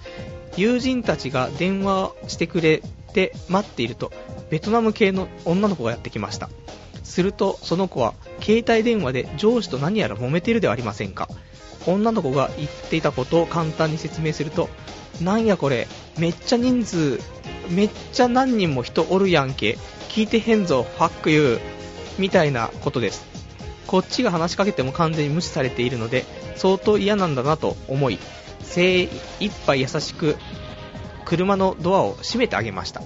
[0.57, 2.83] 友人たちが電話してくれ
[3.13, 4.11] て待っていると
[4.51, 6.49] ベトナム系の女の子がやってきました。
[7.05, 11.29] するとその子は携帯電話で上司と何やら揉めているではありませんか。
[11.87, 14.69] 女の子が言っていたことを簡単に説明すると
[15.21, 17.21] なんやこれめっちゃ人数
[17.69, 21.61] めっちゃ何人も人おるやんけ聞いてへんぞファックユー
[22.19, 23.27] みたいなことです。
[23.87, 26.25] こっちが話しかけても完全に無視されているので、
[26.57, 28.19] 相当嫌なんだなと思い、
[28.61, 29.03] 精
[29.41, 30.37] 一杯優しく
[31.25, 33.03] 車のドアを閉めてあげました。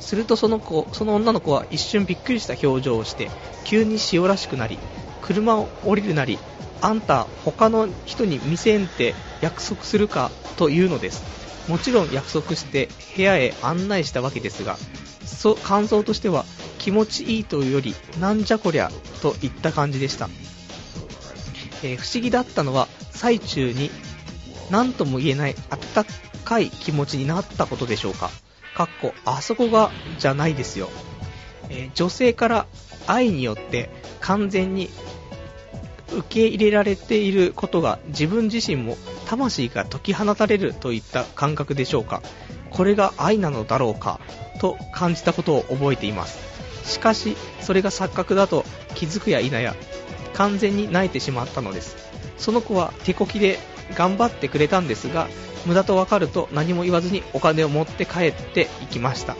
[0.00, 3.30] するとその子、その女の子は一瞬びっくりした表情をして、
[3.64, 4.78] 急に塩らしくなり、
[5.22, 6.38] 車を降りるなり、
[6.80, 11.22] あんた他の人に見せんって約束するかというのです。
[11.68, 14.76] もちろん約束して部屋へ案内したわけですが、
[15.24, 16.44] そ感想としては
[16.78, 18.90] 気持ちいいというよりなんじゃこりゃ
[19.22, 20.28] といった感じでした、
[21.82, 23.90] えー、不思議だったのは最中に
[24.70, 26.06] 何とも言えない温
[26.44, 28.30] かい気持ちになったことでしょうか。
[28.74, 30.88] かっこあそこがじゃないですよ、
[31.68, 32.66] えー、女性から
[33.06, 34.88] 愛によって完全に
[36.12, 38.96] 受け入れられていることが自分自身も
[39.26, 42.22] 魂が解き放たれるといった感覚でしょうか。
[42.70, 44.20] これが愛なのだろうか
[44.60, 46.38] と感じたことを覚えています。
[46.84, 49.74] しかしそれが錯覚だと気づくや否や
[50.34, 51.96] 完全に泣いてしまったのです。
[52.38, 53.58] その子は手こきで
[53.94, 55.28] 頑張ってくれたんですが
[55.66, 59.36] 無駄と分かると何も言わずにお金を持って帰っていきました、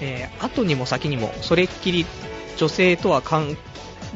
[0.00, 2.06] えー、後にも先にもそれっきり
[2.56, 3.56] 女性とは関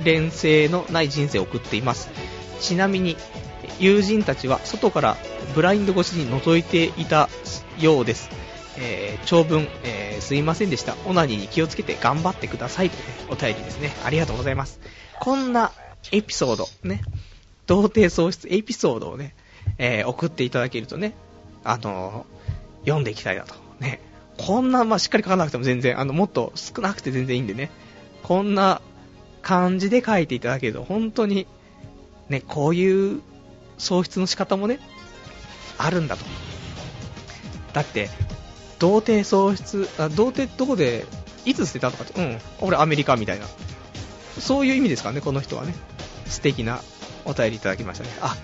[0.04, 2.10] 連性のない人生を送っています
[2.60, 3.16] ちなみに
[3.78, 5.16] 友人たちは外から
[5.54, 7.28] ブラインド越しに覗いていた
[7.78, 8.30] ようです
[8.82, 10.96] えー、長文、えー、すいませんでした。
[11.04, 13.90] オナニーに気をつけて頑張ってくださいという、ね、お便りですね。
[14.04, 14.80] ありがとうございます。
[15.20, 15.72] こんな
[16.12, 17.02] エピソード、ね、
[17.66, 19.34] 童貞喪失エピソードをね、
[19.78, 21.14] えー、送っていただけるとね、
[21.62, 23.54] あのー、読んでいきたいなと。
[23.80, 24.00] ね。
[24.38, 27.70] こんな、まあ、しっかり書かなくても全然、あの、もっと少なくて全然いいんでね。
[28.22, 28.80] こんな
[29.42, 31.46] 感じで書いていただけると、本当に、
[32.28, 33.20] ね、こういう
[33.78, 34.78] 喪失の仕方もね、
[35.78, 36.24] あるんだと。
[37.72, 38.10] だって、
[38.78, 41.06] 童貞喪失、あ童貞どこで、
[41.44, 43.46] いつ捨てたとかって、うん、俺アメリカみたいな。
[44.38, 45.74] そういう意味ですかね、この人はね。
[46.26, 46.80] 素敵な
[47.24, 48.10] お便りいただきましたね。
[48.20, 48.36] あ、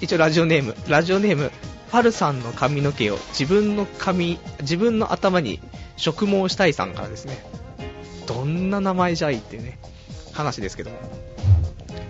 [0.00, 1.50] 一応ラジオネーム、ラジオネーム、
[1.90, 5.60] パルさんの髪の毛を自分の髪、自分の頭に
[5.96, 7.44] 植毛したいさんからですね。
[8.26, 9.78] どんな名前じゃいってね、
[10.32, 10.96] 話ですけども。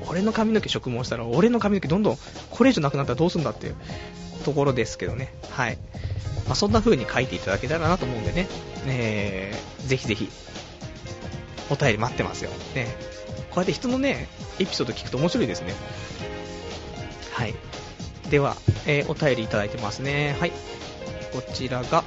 [0.09, 2.19] 俺の髪の毛植毛したら、俺の髪の毛どんどん
[2.51, 3.77] これ以上なくなったらどうすんだっていう
[4.45, 5.33] ところですけどね。
[5.51, 5.79] はい。
[6.47, 8.49] まあ、そんな風に書いていただけたらなと思うんでね、
[8.87, 10.29] えー、ぜひぜひ、
[11.71, 12.51] お便り待ってますよ。
[12.75, 12.89] ね。
[13.51, 15.75] こうやって人のね、エピソード聞くと面白いですね。
[17.33, 17.55] はい。
[18.29, 18.57] では、
[18.87, 20.37] えー、お便りいただいてますね。
[20.39, 20.53] はい。
[21.33, 22.05] こちらが、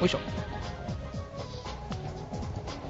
[0.00, 0.39] よいしょ。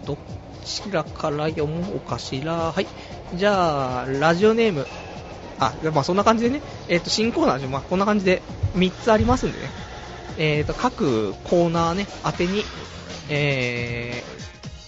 [0.04, 0.16] ど
[0.64, 2.72] ちらから読もうかしら。
[2.72, 2.86] はい。
[3.34, 4.86] じゃあ、ラジオネーム。
[5.58, 8.42] あ、まあそんな感じでね、えっ、ー、と、新コーナーで、まあこんな感じで
[8.74, 9.68] 3つありますんでね。
[10.38, 12.64] えっ、ー、と、各コーナーね、宛てに、
[13.28, 14.24] え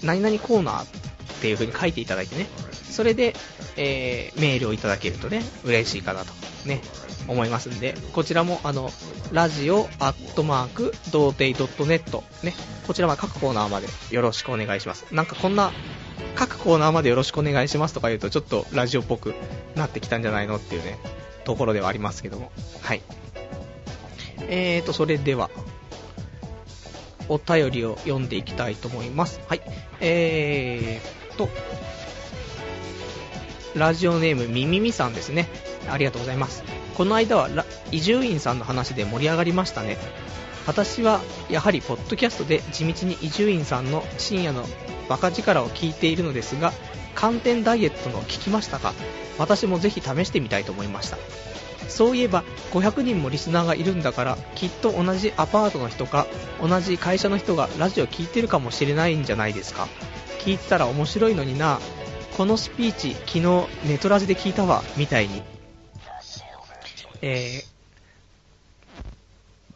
[0.01, 0.87] ー、何々コーナーっ
[1.41, 2.47] ていう風に書いていただいてね。
[2.91, 3.35] それで、
[3.77, 6.33] えー、メールをいただけるとね、嬉しいかなと、
[6.65, 6.81] ね、
[7.29, 8.91] 思いますんで、こちらも、あの、
[9.33, 12.55] ラジオアットマーク、童貞 .net、ね、
[12.87, 15.07] こちらは各コーナーまでよろしくお願いします。
[15.13, 15.73] なんかこんな、
[16.35, 19.35] 各コーナーまでよろしくお願いしますとか言うと、ちょっとラジオっぽく
[19.75, 20.99] なってきたんじゃないのっていうね、
[21.45, 22.53] ところではありますけども。
[22.81, 23.03] はい。
[24.49, 25.51] えーと、それでは、
[27.29, 29.41] お便りを読んでいきたいと思います。
[29.47, 29.63] はい。
[30.01, 31.49] えーと、
[33.75, 35.49] ラジオネームみみみさんですね。
[35.91, 36.63] ありがとうございます。
[36.95, 37.49] この間は
[37.91, 39.97] 伊集院さんの話で盛り上がりましたね。
[40.67, 41.21] 私は
[41.51, 44.65] やはりポッドキャストで地道に伊集院さんの深夜の
[45.09, 46.73] バカ力を聞いているのですが、
[47.15, 48.93] 寒天ダイエットの聞きましたか？
[49.39, 51.17] 私もぜひ試してみたいと思いました。
[51.89, 56.27] そういえば500人もリスナーがいるんだからきっと同じアパートの人か
[56.61, 59.89] 同じ会社の人がラジオ聞いてるかもしれないんじゃないですか？
[60.39, 61.81] 聞いてたら面白いのにな
[62.37, 63.43] このスピーチ、昨日
[63.87, 65.43] ネトラジで聞いたわ、みたいに。
[67.21, 67.65] えー、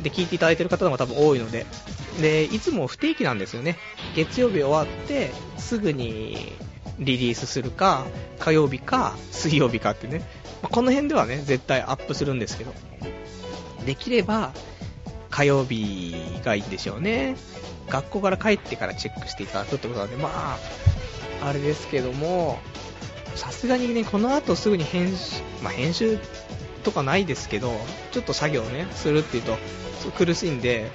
[0.02, 1.66] で聞いていただいてる方も多分多いので。
[2.20, 3.76] でいつも不定期なんですよね。
[4.14, 6.52] 月曜日終わってすぐに
[7.00, 8.06] リリースするか、
[8.38, 10.18] 火曜日か、水曜日かってね、
[10.62, 12.74] まあ、この辺ではね、絶対アップするんですけど、
[13.86, 14.52] できれば、
[15.30, 17.36] 火曜日がいいんでしょうね。
[17.88, 20.30] 学校から帰ってからチェックしていただくってことなんで、ま
[21.42, 22.58] あ、あれですけども、
[23.34, 26.18] さすがにね、この後すぐに編集、まあ、編集
[26.84, 27.72] とかないですけど、
[28.12, 29.56] ちょっと作業ね、するっていうと、
[30.16, 30.90] 苦しいんで、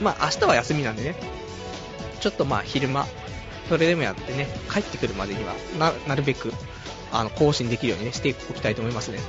[0.00, 1.14] まあ、明日は休みなんでね、
[2.20, 3.06] ちょっとまあ、昼間、
[3.70, 6.52] それでもやってね、帰ってくるまでには、な、なるべく、
[7.12, 9.20] あの、更新できるようにね、しておきたいと思いますね。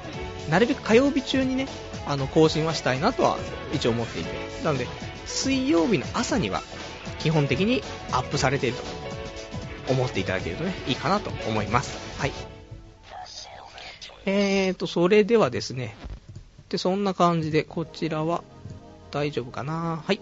[0.50, 1.68] なるべく火曜日中にね、
[2.08, 3.38] あの、更新はしたいなとは、
[3.72, 4.32] 一応思っていて。
[4.64, 4.88] なので、
[5.28, 6.64] 水曜日の朝には、
[7.20, 8.78] 基本的にアップされている
[9.86, 12.00] と、思っていただけるとね、いいかなと思います。
[12.20, 12.32] はい。
[14.26, 15.96] えーと、それではですね、
[16.70, 18.44] で、そんな感じで、こちらは、
[19.12, 20.20] 大丈夫かなはい。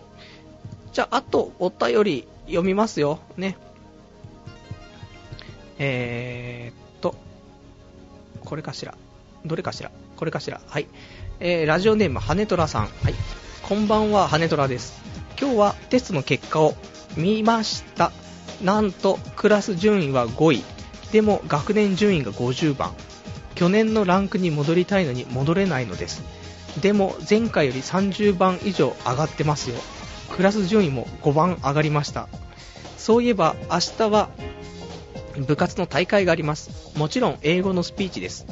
[0.91, 3.20] じゃあ、あと、お便り読みますよ。
[3.38, 3.55] ね。
[5.80, 7.15] えー、っと、
[8.43, 8.95] これかしら。
[9.45, 10.59] どれかしらこれかしら。
[10.67, 10.88] はい。
[11.39, 12.82] えー、ラジオネーム、羽虎さん。
[12.84, 13.15] はい。
[13.63, 15.01] こんばんは、羽虎です。
[15.39, 16.75] 今日はテストの結果を
[17.15, 18.11] 見ました。
[18.61, 20.63] なんと、クラス順位は5位。
[21.13, 22.93] でも、学年順位が50番。
[23.55, 26.23] 去年のランクに戻りたいのに戻れないのです。
[26.82, 29.77] でも、前回より30番以上上がってますよ。
[30.36, 32.27] クラス順位も5番上がりました。
[32.97, 34.30] そういえば、明日は
[35.46, 36.98] 部活の大会があります。
[36.98, 38.46] もちろん英語のスピーチです。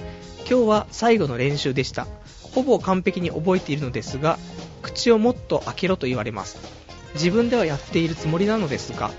[0.49, 2.07] 今日は最後の練習でした。
[2.53, 4.39] ほぼ完璧に覚えているのですが、
[4.81, 6.57] 口をもっと開けろと言われます。
[7.13, 9.11] 自分ではやっているつもりなのですが、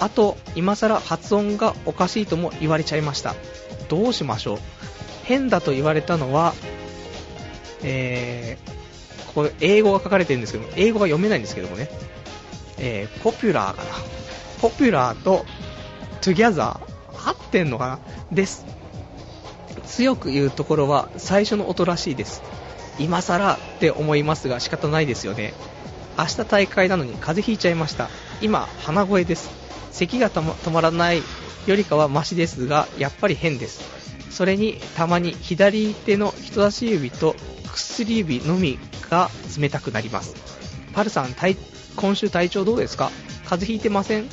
[0.00, 3.34] あと、今更発音がおかしいとも言われちゃいました。
[3.88, 4.58] どうしましょう
[5.24, 6.54] 変だと言われたのは、
[7.84, 11.88] えー、これ英語が書かれてるんですけど、英語が読めないんですけどもね、
[12.78, 13.90] えー、ポピュラーかな。
[14.60, 15.44] ポピュラーと
[16.20, 16.80] together
[17.24, 17.98] 合ってんのかな？
[18.30, 18.64] です。
[19.86, 22.42] 強く言うところは最初の音らしいです。
[22.98, 25.54] 今更って思いますが仕方ないですよね。
[26.18, 28.08] 明日大会なのに風邪ひいちゃいました。
[28.40, 29.50] 今、鼻声です。
[29.92, 31.22] 咳が止まらない
[31.66, 33.80] よりかはマシですが、やっぱり変です。
[34.30, 37.36] それに、たまに左手の人差し指と
[37.72, 40.34] 薬指のみが冷たくなります。
[40.92, 41.34] パルさん、
[41.96, 43.10] 今週体調どうですか？
[43.44, 44.28] 風邪ひいてません？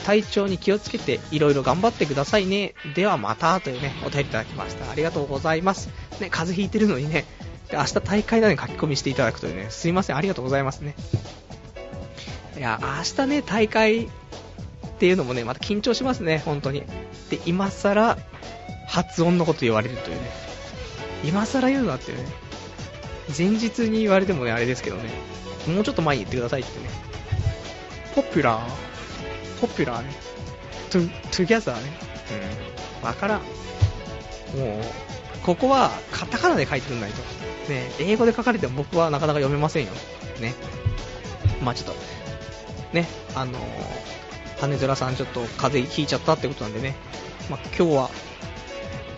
[0.00, 2.74] 体調に気をつけていろいろ頑張ってくださいね。
[2.94, 4.90] ではまたというね、お便りいただきました。
[4.90, 5.88] ありがとうございます。
[6.20, 7.24] ね、風邪ひいてるのにね、
[7.72, 10.94] 明日大会なのに書き込みしていただくというね、すいません、ありがとうございますね。
[12.56, 14.08] いや、明日ね、大会っ
[14.98, 16.82] ていうのもね、また緊張しますね、本当に。
[17.30, 18.18] で、今更、
[18.86, 20.30] 発音のこと言われるというね。
[21.24, 22.24] 今更言うなっていうね。
[23.36, 25.10] 前日に言われてもね、あれですけどね。
[25.68, 26.90] もうちょっと前に言ってくださいってね。
[28.14, 30.12] popular、popular ね。
[30.90, 31.92] to、together ね。
[33.00, 33.06] うん。
[33.06, 33.38] わからん。
[33.38, 34.82] もう、
[35.42, 37.22] ここはカタカナで書いてくんないと。
[37.70, 39.92] ね、英語で書かれても僕はなかなか読めませんよ。
[40.40, 40.54] ね。
[41.62, 42.00] まあちょっと、
[42.92, 46.96] ね、あのー、羽面さんちょっと風邪ひいちゃったってことなんでね。
[47.48, 48.10] まあ今日は、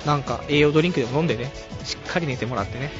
[0.06, 1.50] なんか栄養ドリンクでも飲んでね、
[1.84, 2.90] しっかり寝てもらってね。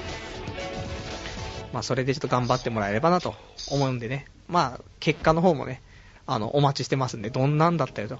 [1.72, 3.34] まあそれでちょっと頑張ってもらえればなと
[3.70, 4.26] 思うんでね。
[4.48, 5.82] まあ結果の方もね、
[6.26, 8.18] あの、お待ちしてますんで、どんなんだったよと。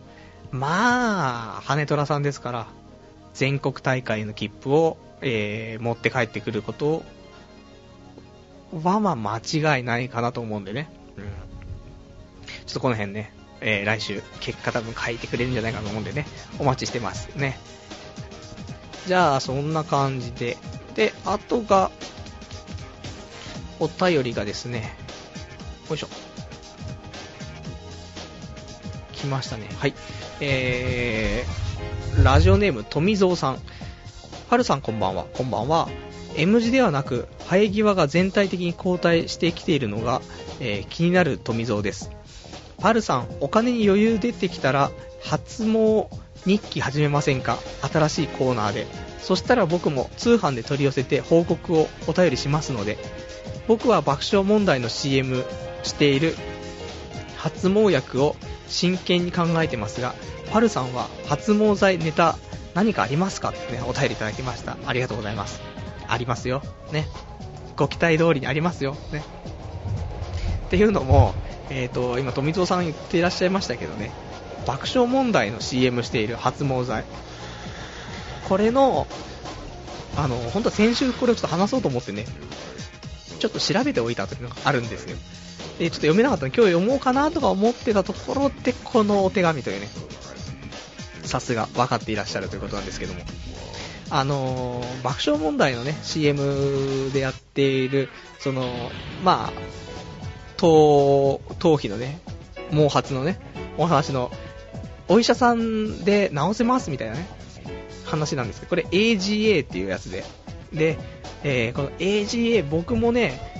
[0.50, 2.66] まあ、羽虎さんですから、
[3.34, 7.03] 全国大会の切符を、えー、持って帰ってくること
[8.82, 9.38] は、まあ、間
[9.76, 10.90] 違いないかなと思うんでね。
[11.16, 11.24] うん。
[11.24, 11.30] ちょ
[12.70, 16.26] っとこの辺ね、えー、来週、結果多分書いてくれるんじゃないかと思うんでね、
[16.59, 17.59] お待ちしてますね。
[19.07, 20.57] じゃあ、そんな感じで。
[20.94, 21.90] で、あとが、
[23.80, 24.94] お便りがですね、
[25.88, 26.09] よいしょ。
[29.23, 29.68] 来ましたね。
[29.79, 29.95] はい。
[30.41, 33.59] えー、ラジオネーム、富蔵さん。
[34.51, 35.27] はるさんこんばんは。
[35.33, 35.89] こんばんは。
[36.37, 40.23] M 字ではなく、生え際が全体的に後退してきているのが、
[40.61, 42.11] えー気になる富蔵です。
[42.79, 44.91] パルさん、お金に余裕出てきたら、
[45.23, 46.09] 発毛
[46.45, 47.59] 日記始めませんか？
[47.93, 48.87] 新しいコーナーで。
[49.20, 52.99] そしたら僕も通販で取り寄せて報告をお便りしますので、
[53.68, 55.45] 僕は爆笑問題の CM
[55.85, 56.35] している
[57.43, 58.36] 発毛薬を
[58.68, 60.14] 真剣に考えてますが、
[60.53, 62.38] パルさんは発毛剤ネタ
[62.72, 64.76] 何かありますかってね、お便りいただきました。
[64.86, 65.61] ありがとうございます。
[66.07, 66.62] ありますよ。
[66.93, 67.09] ね。
[67.76, 68.97] ご期待通りにありますよ。
[69.11, 69.24] ね。
[70.66, 71.34] っていうのも、
[71.68, 74.12] えっ、と、今、富蔵さん言っていらっしゃいましたけどね、
[74.64, 77.03] 爆笑問題の CM している発毛剤。
[78.49, 79.09] これの、
[80.16, 82.24] あの、本当は先週これをちょっと話そうと思ってね、
[83.40, 85.16] ちょっと調べておいたというのがあるんですよ。
[85.91, 86.53] ちょっと読めなかったの。
[86.55, 89.89] 今日読もうかなとか思ってたところで、このお手紙というね、
[91.24, 93.20] さすが分かっていらっしゃるということなんですけども。
[94.14, 98.91] あのー爆笑問題のね、CM でやっている、その、
[99.24, 99.53] まあ、
[100.59, 102.20] 頭、頭皮のね、
[102.70, 103.41] 毛髪のね、
[103.78, 104.30] お話の、
[105.09, 107.26] お医者さんで治せますみたいなね、
[108.05, 110.24] 話なんですけど、これ AGA っていうやつで、
[110.74, 110.99] で、
[111.43, 113.51] えーこの AGA 僕もね、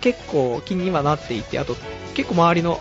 [0.00, 1.76] 結構気にはなっていて、あと
[2.14, 2.80] 結構周りの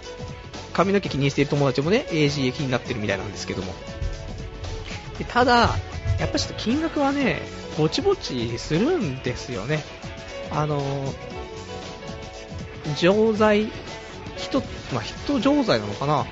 [0.74, 3.74] 髪の毛気にしている友達もね、AGA 気になってるみたいなんですけども。
[5.18, 5.70] でただ、
[6.20, 7.42] やっぱちょっと金額はね、
[7.78, 9.84] ぼちぼちするんですよね。
[10.52, 11.14] あのー、
[12.98, 13.68] 錠剤、
[14.38, 14.62] 人、
[14.94, 16.26] まあ、人錠剤なのかな？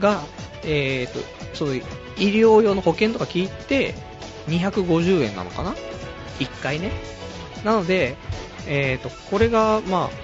[0.00, 0.22] が、
[0.64, 1.20] えーと、
[1.54, 1.82] そう医
[2.16, 3.94] 療用の保険とか聞いて、
[4.48, 5.74] 250円なのかな
[6.40, 6.92] ?1 回ね。
[7.64, 8.16] なので、
[8.66, 10.23] えーと、これが、まあ、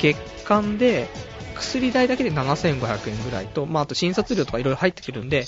[0.00, 1.08] 月間で、
[1.54, 5.44] 薬代だけで7500円ぐらいと、まあ、あと診察料とかいろいろ入ってくるんで、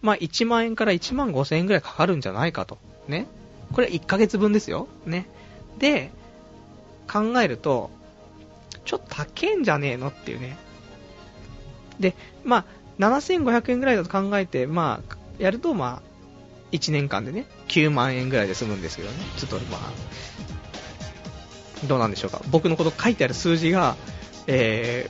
[0.00, 2.78] まあ、1万円から1万5000円ぐらいかかるんじゃないかと。
[3.08, 3.26] ね。
[3.72, 4.86] これ1ヶ月分ですよ。
[5.06, 5.26] ね。
[5.78, 6.12] で、
[7.10, 7.90] 考えると、
[8.84, 10.56] ちょっと高えんじゃねえのっていうね。
[11.98, 12.64] で、まあ、
[13.00, 16.02] 7500円ぐらいだと考えて、まあ、やると、まあ、
[16.70, 19.16] 1年間でね、9万円ぐらいで済むんですけどね。
[19.36, 19.80] ちょっと、まあ、
[21.84, 22.40] どうなんでしょうか。
[22.50, 23.96] 僕のこと書いてある数字が、
[24.46, 25.08] え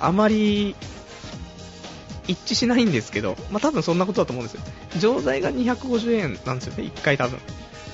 [0.00, 0.74] ー、あまり、
[2.26, 4.62] 一致しないんですけど、まあ、多分そんなことだと思うんですよ。
[4.98, 7.38] 錠剤が250円なんですよね、1回多分。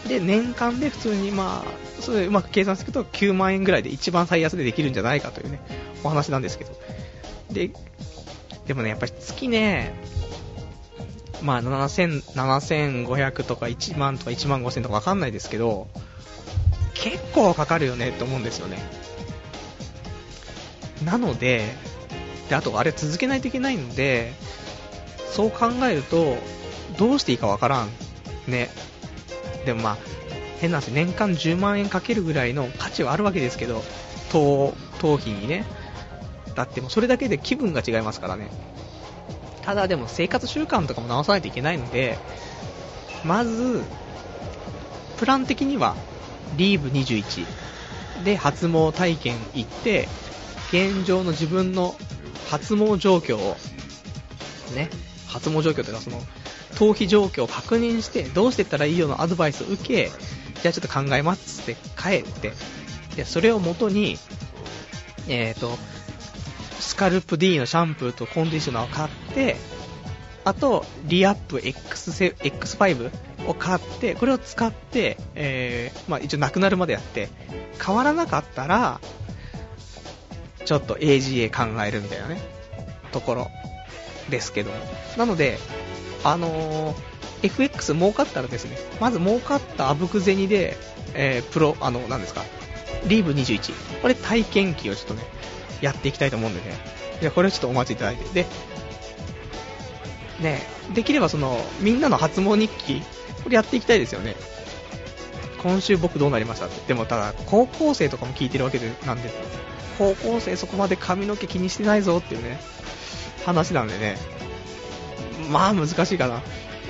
[0.08, 5.60] で、年間で普通にまあ、それうまく計算していくと9万円ぐらいで一番最安でできるんじゃないかというね、
[6.02, 6.72] お話なんですけど。
[7.50, 7.70] で、
[8.66, 9.94] でもね、やっぱり月ね、
[11.42, 15.86] まあ7000、7500とか1万とか1万5000とかわかんないですけど、
[16.94, 18.78] 結構かかるよねって思うんですよね。
[21.04, 21.74] なので、
[22.48, 24.32] で、あとあれ続けないといけないので、
[25.32, 26.36] そう考えると、
[26.98, 27.88] どうしていいかわからん。
[28.46, 28.70] ね。
[29.64, 29.98] でもまあ、
[30.60, 30.94] 変なんすよ。
[30.94, 33.82] 年間10万円かけるぐらいの価値はあるわけですけど、
[34.30, 35.64] 頭、頭皮にね。
[36.54, 38.48] だってもうそれだけで気分が違いますからね。
[39.62, 42.18] ただでも生活習慣とかも直さないといけないので、
[43.24, 43.82] まず、
[45.16, 45.96] プラン的には、
[46.56, 47.46] リーブ21
[48.24, 50.08] で発毛体験行って、
[50.68, 51.94] 現状の自分の
[52.48, 53.56] 発毛状況を、
[54.74, 54.90] ね、
[55.28, 56.20] 発毛状況というのはその、
[56.76, 60.10] 頭皮状況を確認して、どうしていったらいいよのアドバイスを受け、
[60.62, 62.52] じゃあちょっと考えますって帰って、
[63.16, 64.18] で、それをもとに、
[65.28, 65.78] えっ、ー、と、
[66.80, 69.56] スカルプ D のシャンプーとコンディショナーを買って、
[70.44, 73.10] あと、リアップ X5
[73.48, 77.28] を買って、これを使って、えー、まあ一応なくなるまでやって、
[77.84, 79.00] 変わらなかったら、
[80.64, 82.40] ちょっと AGA 考えるみたいなね、
[83.12, 83.50] ところ
[84.30, 84.76] ですけども。
[85.16, 85.58] なので、
[86.24, 86.96] あのー、
[87.42, 90.76] FX 儲かったらですね、まず儲かったあぶく銭で、
[91.14, 92.42] えー、プロ、あの、なんですか、
[93.06, 93.72] リーブ21。
[94.00, 95.22] これ体験記をちょっとね、
[95.80, 96.76] やっていきたいと思うんでね。
[97.20, 98.24] じゃこれをちょっとお待ちいただいて。
[98.42, 98.46] で、
[100.40, 100.62] ね、
[100.94, 103.02] できればその、みんなの発毛日記、
[103.42, 104.34] これやっていきたいですよね。
[105.62, 106.80] 今週僕どうなりましたって。
[106.88, 109.30] でもただ、高校生とかも聞いてるわけで、なんで、
[109.98, 112.60] 高校生そこまで髪の毛気にしてないぞっていうね、
[113.44, 114.16] 話なんでね、
[115.50, 116.42] まあ難しいかな、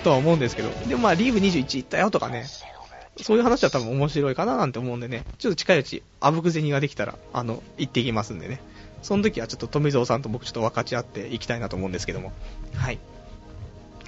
[0.02, 2.46] とは思うんですけど、でもまあリーグ21行ったよとかね、
[3.22, 8.60] そういう話は多分面白いかななんて思うんでね、ちょっと近いうち、あぶく銭ができたら、あの、行ってきますんでね、
[9.02, 12.32] その時はちょっと富蔵さんと僕ちょっと分かち合っていきたいなと思うんですけども、
[12.74, 12.98] はい。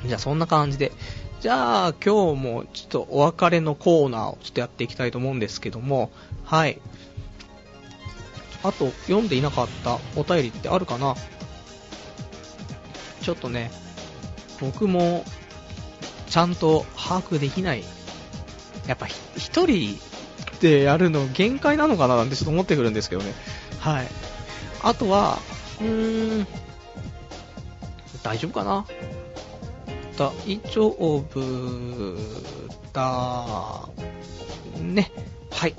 [0.07, 0.93] じゃあそんな感じで、
[1.41, 6.11] じゃあ今日もちょっとお別れのコーナーをちょっとやっていきたいと思うんですけども、
[6.45, 6.81] はい。
[8.63, 11.15] あと、読んでいなかったお便りってあるかな？
[13.23, 13.71] ちょっとね、
[14.61, 15.25] 僕も、
[16.29, 17.85] ちゃんと把握できない。
[18.87, 19.99] やっぱ、一人
[20.61, 23.35] でやるの限界なのかななんてちょっと思ってくるんですけどね。
[23.81, 24.09] はい。
[24.83, 25.39] あとは、
[25.81, 26.47] うーん、
[28.23, 28.85] 大丈夫かな？
[30.17, 30.33] 大
[30.71, 31.25] 丈夫
[32.93, 33.89] だ、
[34.81, 35.11] ね。
[35.51, 35.75] はい。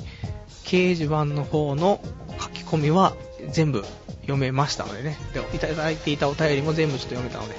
[0.64, 2.00] 掲示板の方の
[2.40, 3.16] 書き込みは
[3.50, 3.84] 全部
[4.22, 5.18] 読めましたのでね。
[5.34, 7.56] で、いただいていたお便りも全部ちょっと読めたので、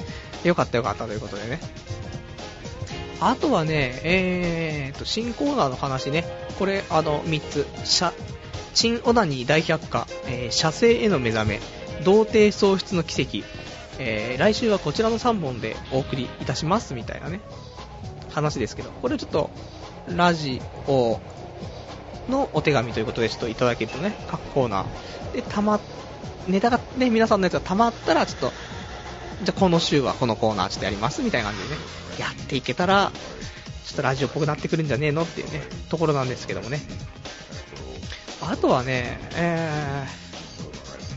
[0.49, 1.61] よかったよかったということでね。
[3.20, 6.24] あとはね、えーと、新コーナーの話ね。
[6.59, 7.66] これ、あの、3つ。
[7.85, 8.05] シ
[8.74, 11.61] チンオナニー大百科、えー、射精への目覚め、
[12.05, 13.45] 童貞喪失の奇跡、
[13.99, 17.40] えー、来週はこちらの3本でお送りいたしますみたいなね、
[18.30, 19.51] 話ですけど、これちょっと、
[20.09, 21.20] ラジオ
[22.28, 25.32] のお手紙ということでちょっといただけるとね、各コーナー。
[25.34, 25.80] で、たま、
[26.46, 28.53] ネタがね、皆さんのやつが溜まったら、ちょっと、
[29.42, 31.80] じゃあこの週はこのコーナーちょっとやりますみたいな感じでね、
[32.18, 33.12] やっていけたら、
[33.87, 36.80] ちょっとラジオっぽくなってくるんじゃねえのっていうね、ところなんですけどもね。
[38.41, 40.07] あとはね、え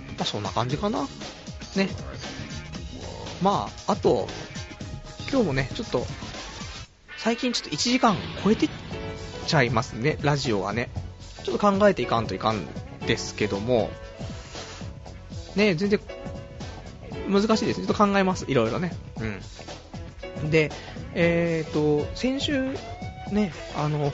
[0.09, 1.07] ー、まあそんな感じかな。
[1.75, 1.89] ね。
[3.41, 4.27] まあ、あと、
[5.29, 6.05] 今日もね、ちょっと、
[7.17, 8.69] 最近ちょっと1時間超えてっ
[9.47, 10.89] ちゃいますね、ラジオはね。
[11.43, 12.67] ちょっと考えていかんといかん
[13.07, 13.89] ですけども、
[15.55, 15.99] ね、全然、
[17.29, 17.81] 難しいです。
[17.81, 18.91] ちょっと考えます、いろいろね。
[20.41, 20.49] うん。
[20.51, 20.71] で、
[21.13, 22.73] えーと、先週、
[23.31, 24.13] ね、あの、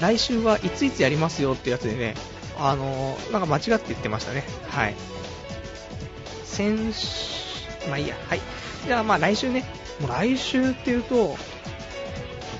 [0.00, 2.14] 来週はいついつやりますよってやつでね、
[2.58, 4.44] あの、なんか間違って言ってましたね。
[4.68, 4.94] はい。
[6.44, 7.41] 先週、
[7.88, 8.40] まあいいや、はい。
[8.86, 9.64] じゃあまあ来週ね、
[10.00, 11.36] もう来週っていうと、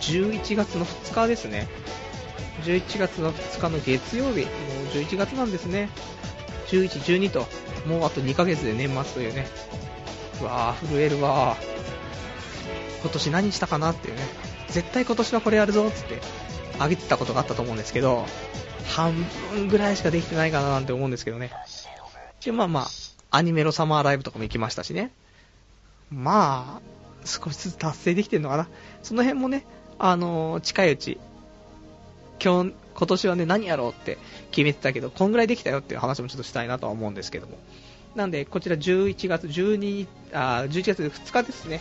[0.00, 1.68] 11月の2日ですね。
[2.64, 4.46] 11月の2日の月曜日、もう
[4.92, 5.88] 11月なんですね。
[6.68, 7.46] 11、12と、
[7.86, 9.46] もうあと2ヶ月で年末というね。
[10.40, 11.72] うわぁ、震えるわぁ
[13.02, 14.22] 今年何したかなっていうね。
[14.68, 16.20] 絶対今年はこれやるぞっつって、
[16.78, 18.26] あげてたことがあったと思うんですけど、
[18.88, 19.14] 半
[19.52, 21.50] 分ぐらいしかできてないかななんて思うんですけどね。
[22.44, 22.88] で、まあまあ、
[23.32, 25.10] アニメのサマーライブとかも行きましたしね。
[26.10, 28.68] まあ、少しずつ達成できてるのかな。
[29.02, 29.64] その辺もね、
[29.98, 31.18] あのー、近いうち、
[32.42, 34.18] 今日、今年はね、何やろうって
[34.50, 37.58] 決めてたけど、こんぐらいできたよっていう話もちょっとしたいなとは思うんですけども。
[38.14, 41.80] なんで、こちら11月12あ11月2日ですね。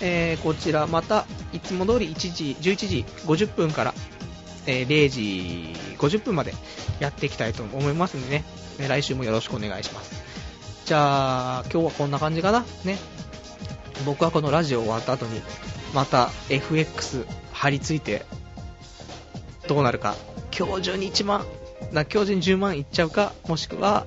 [0.00, 3.94] えー、こちらまたいつも通り1時11時50分から、
[4.66, 6.54] えー、0時50分まで
[7.00, 8.44] やっていきたいと思いますんでね、
[8.88, 10.29] 来週もよろしくお願いします。
[10.90, 12.64] じゃあ、今日はこんな感じかな？
[12.84, 12.98] ね。
[14.04, 15.40] 僕はこのラジオ終わった後に、
[15.94, 18.26] また FX 張り付いて、
[19.68, 20.16] どうなるか。
[20.50, 21.46] 今日中に1万、
[21.92, 24.04] な今日中に10万いっちゃうか、もしくは、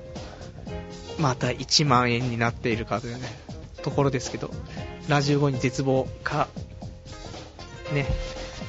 [1.18, 3.34] また1万円になっているかというね、
[3.82, 4.50] ところですけど、
[5.08, 6.48] ラジオ後に絶望か、
[7.94, 8.06] ね、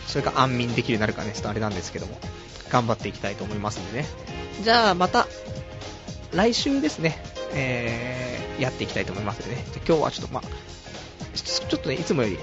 [0.08, 2.18] それか安眠できるようになるかね、ちょっとあれなんですけども、
[2.70, 4.08] 頑張っていきたいと思いますんでね。
[4.64, 5.28] じゃあまた、
[6.36, 7.18] 来週ですね、
[7.54, 9.64] えー、やっていきたいと思いますのでね。
[9.88, 10.44] 今日はちょっとまあ、
[11.34, 12.38] ちょっとね、いつもより、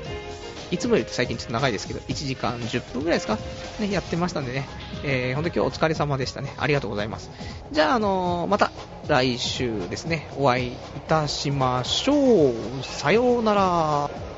[0.70, 3.38] いつもより最近ちょっと長いですけど、1時間10分ぐらいですか？
[3.80, 4.66] ね、やってましたんでね、
[5.04, 6.52] えー、ほんと今日お疲れ様でしたね。
[6.58, 7.30] ありがとうございます。
[7.72, 8.70] じゃあ、あのー、また
[9.08, 10.76] 来週ですね、お会いい
[11.08, 12.54] たしましょう。
[12.82, 14.31] さようなら。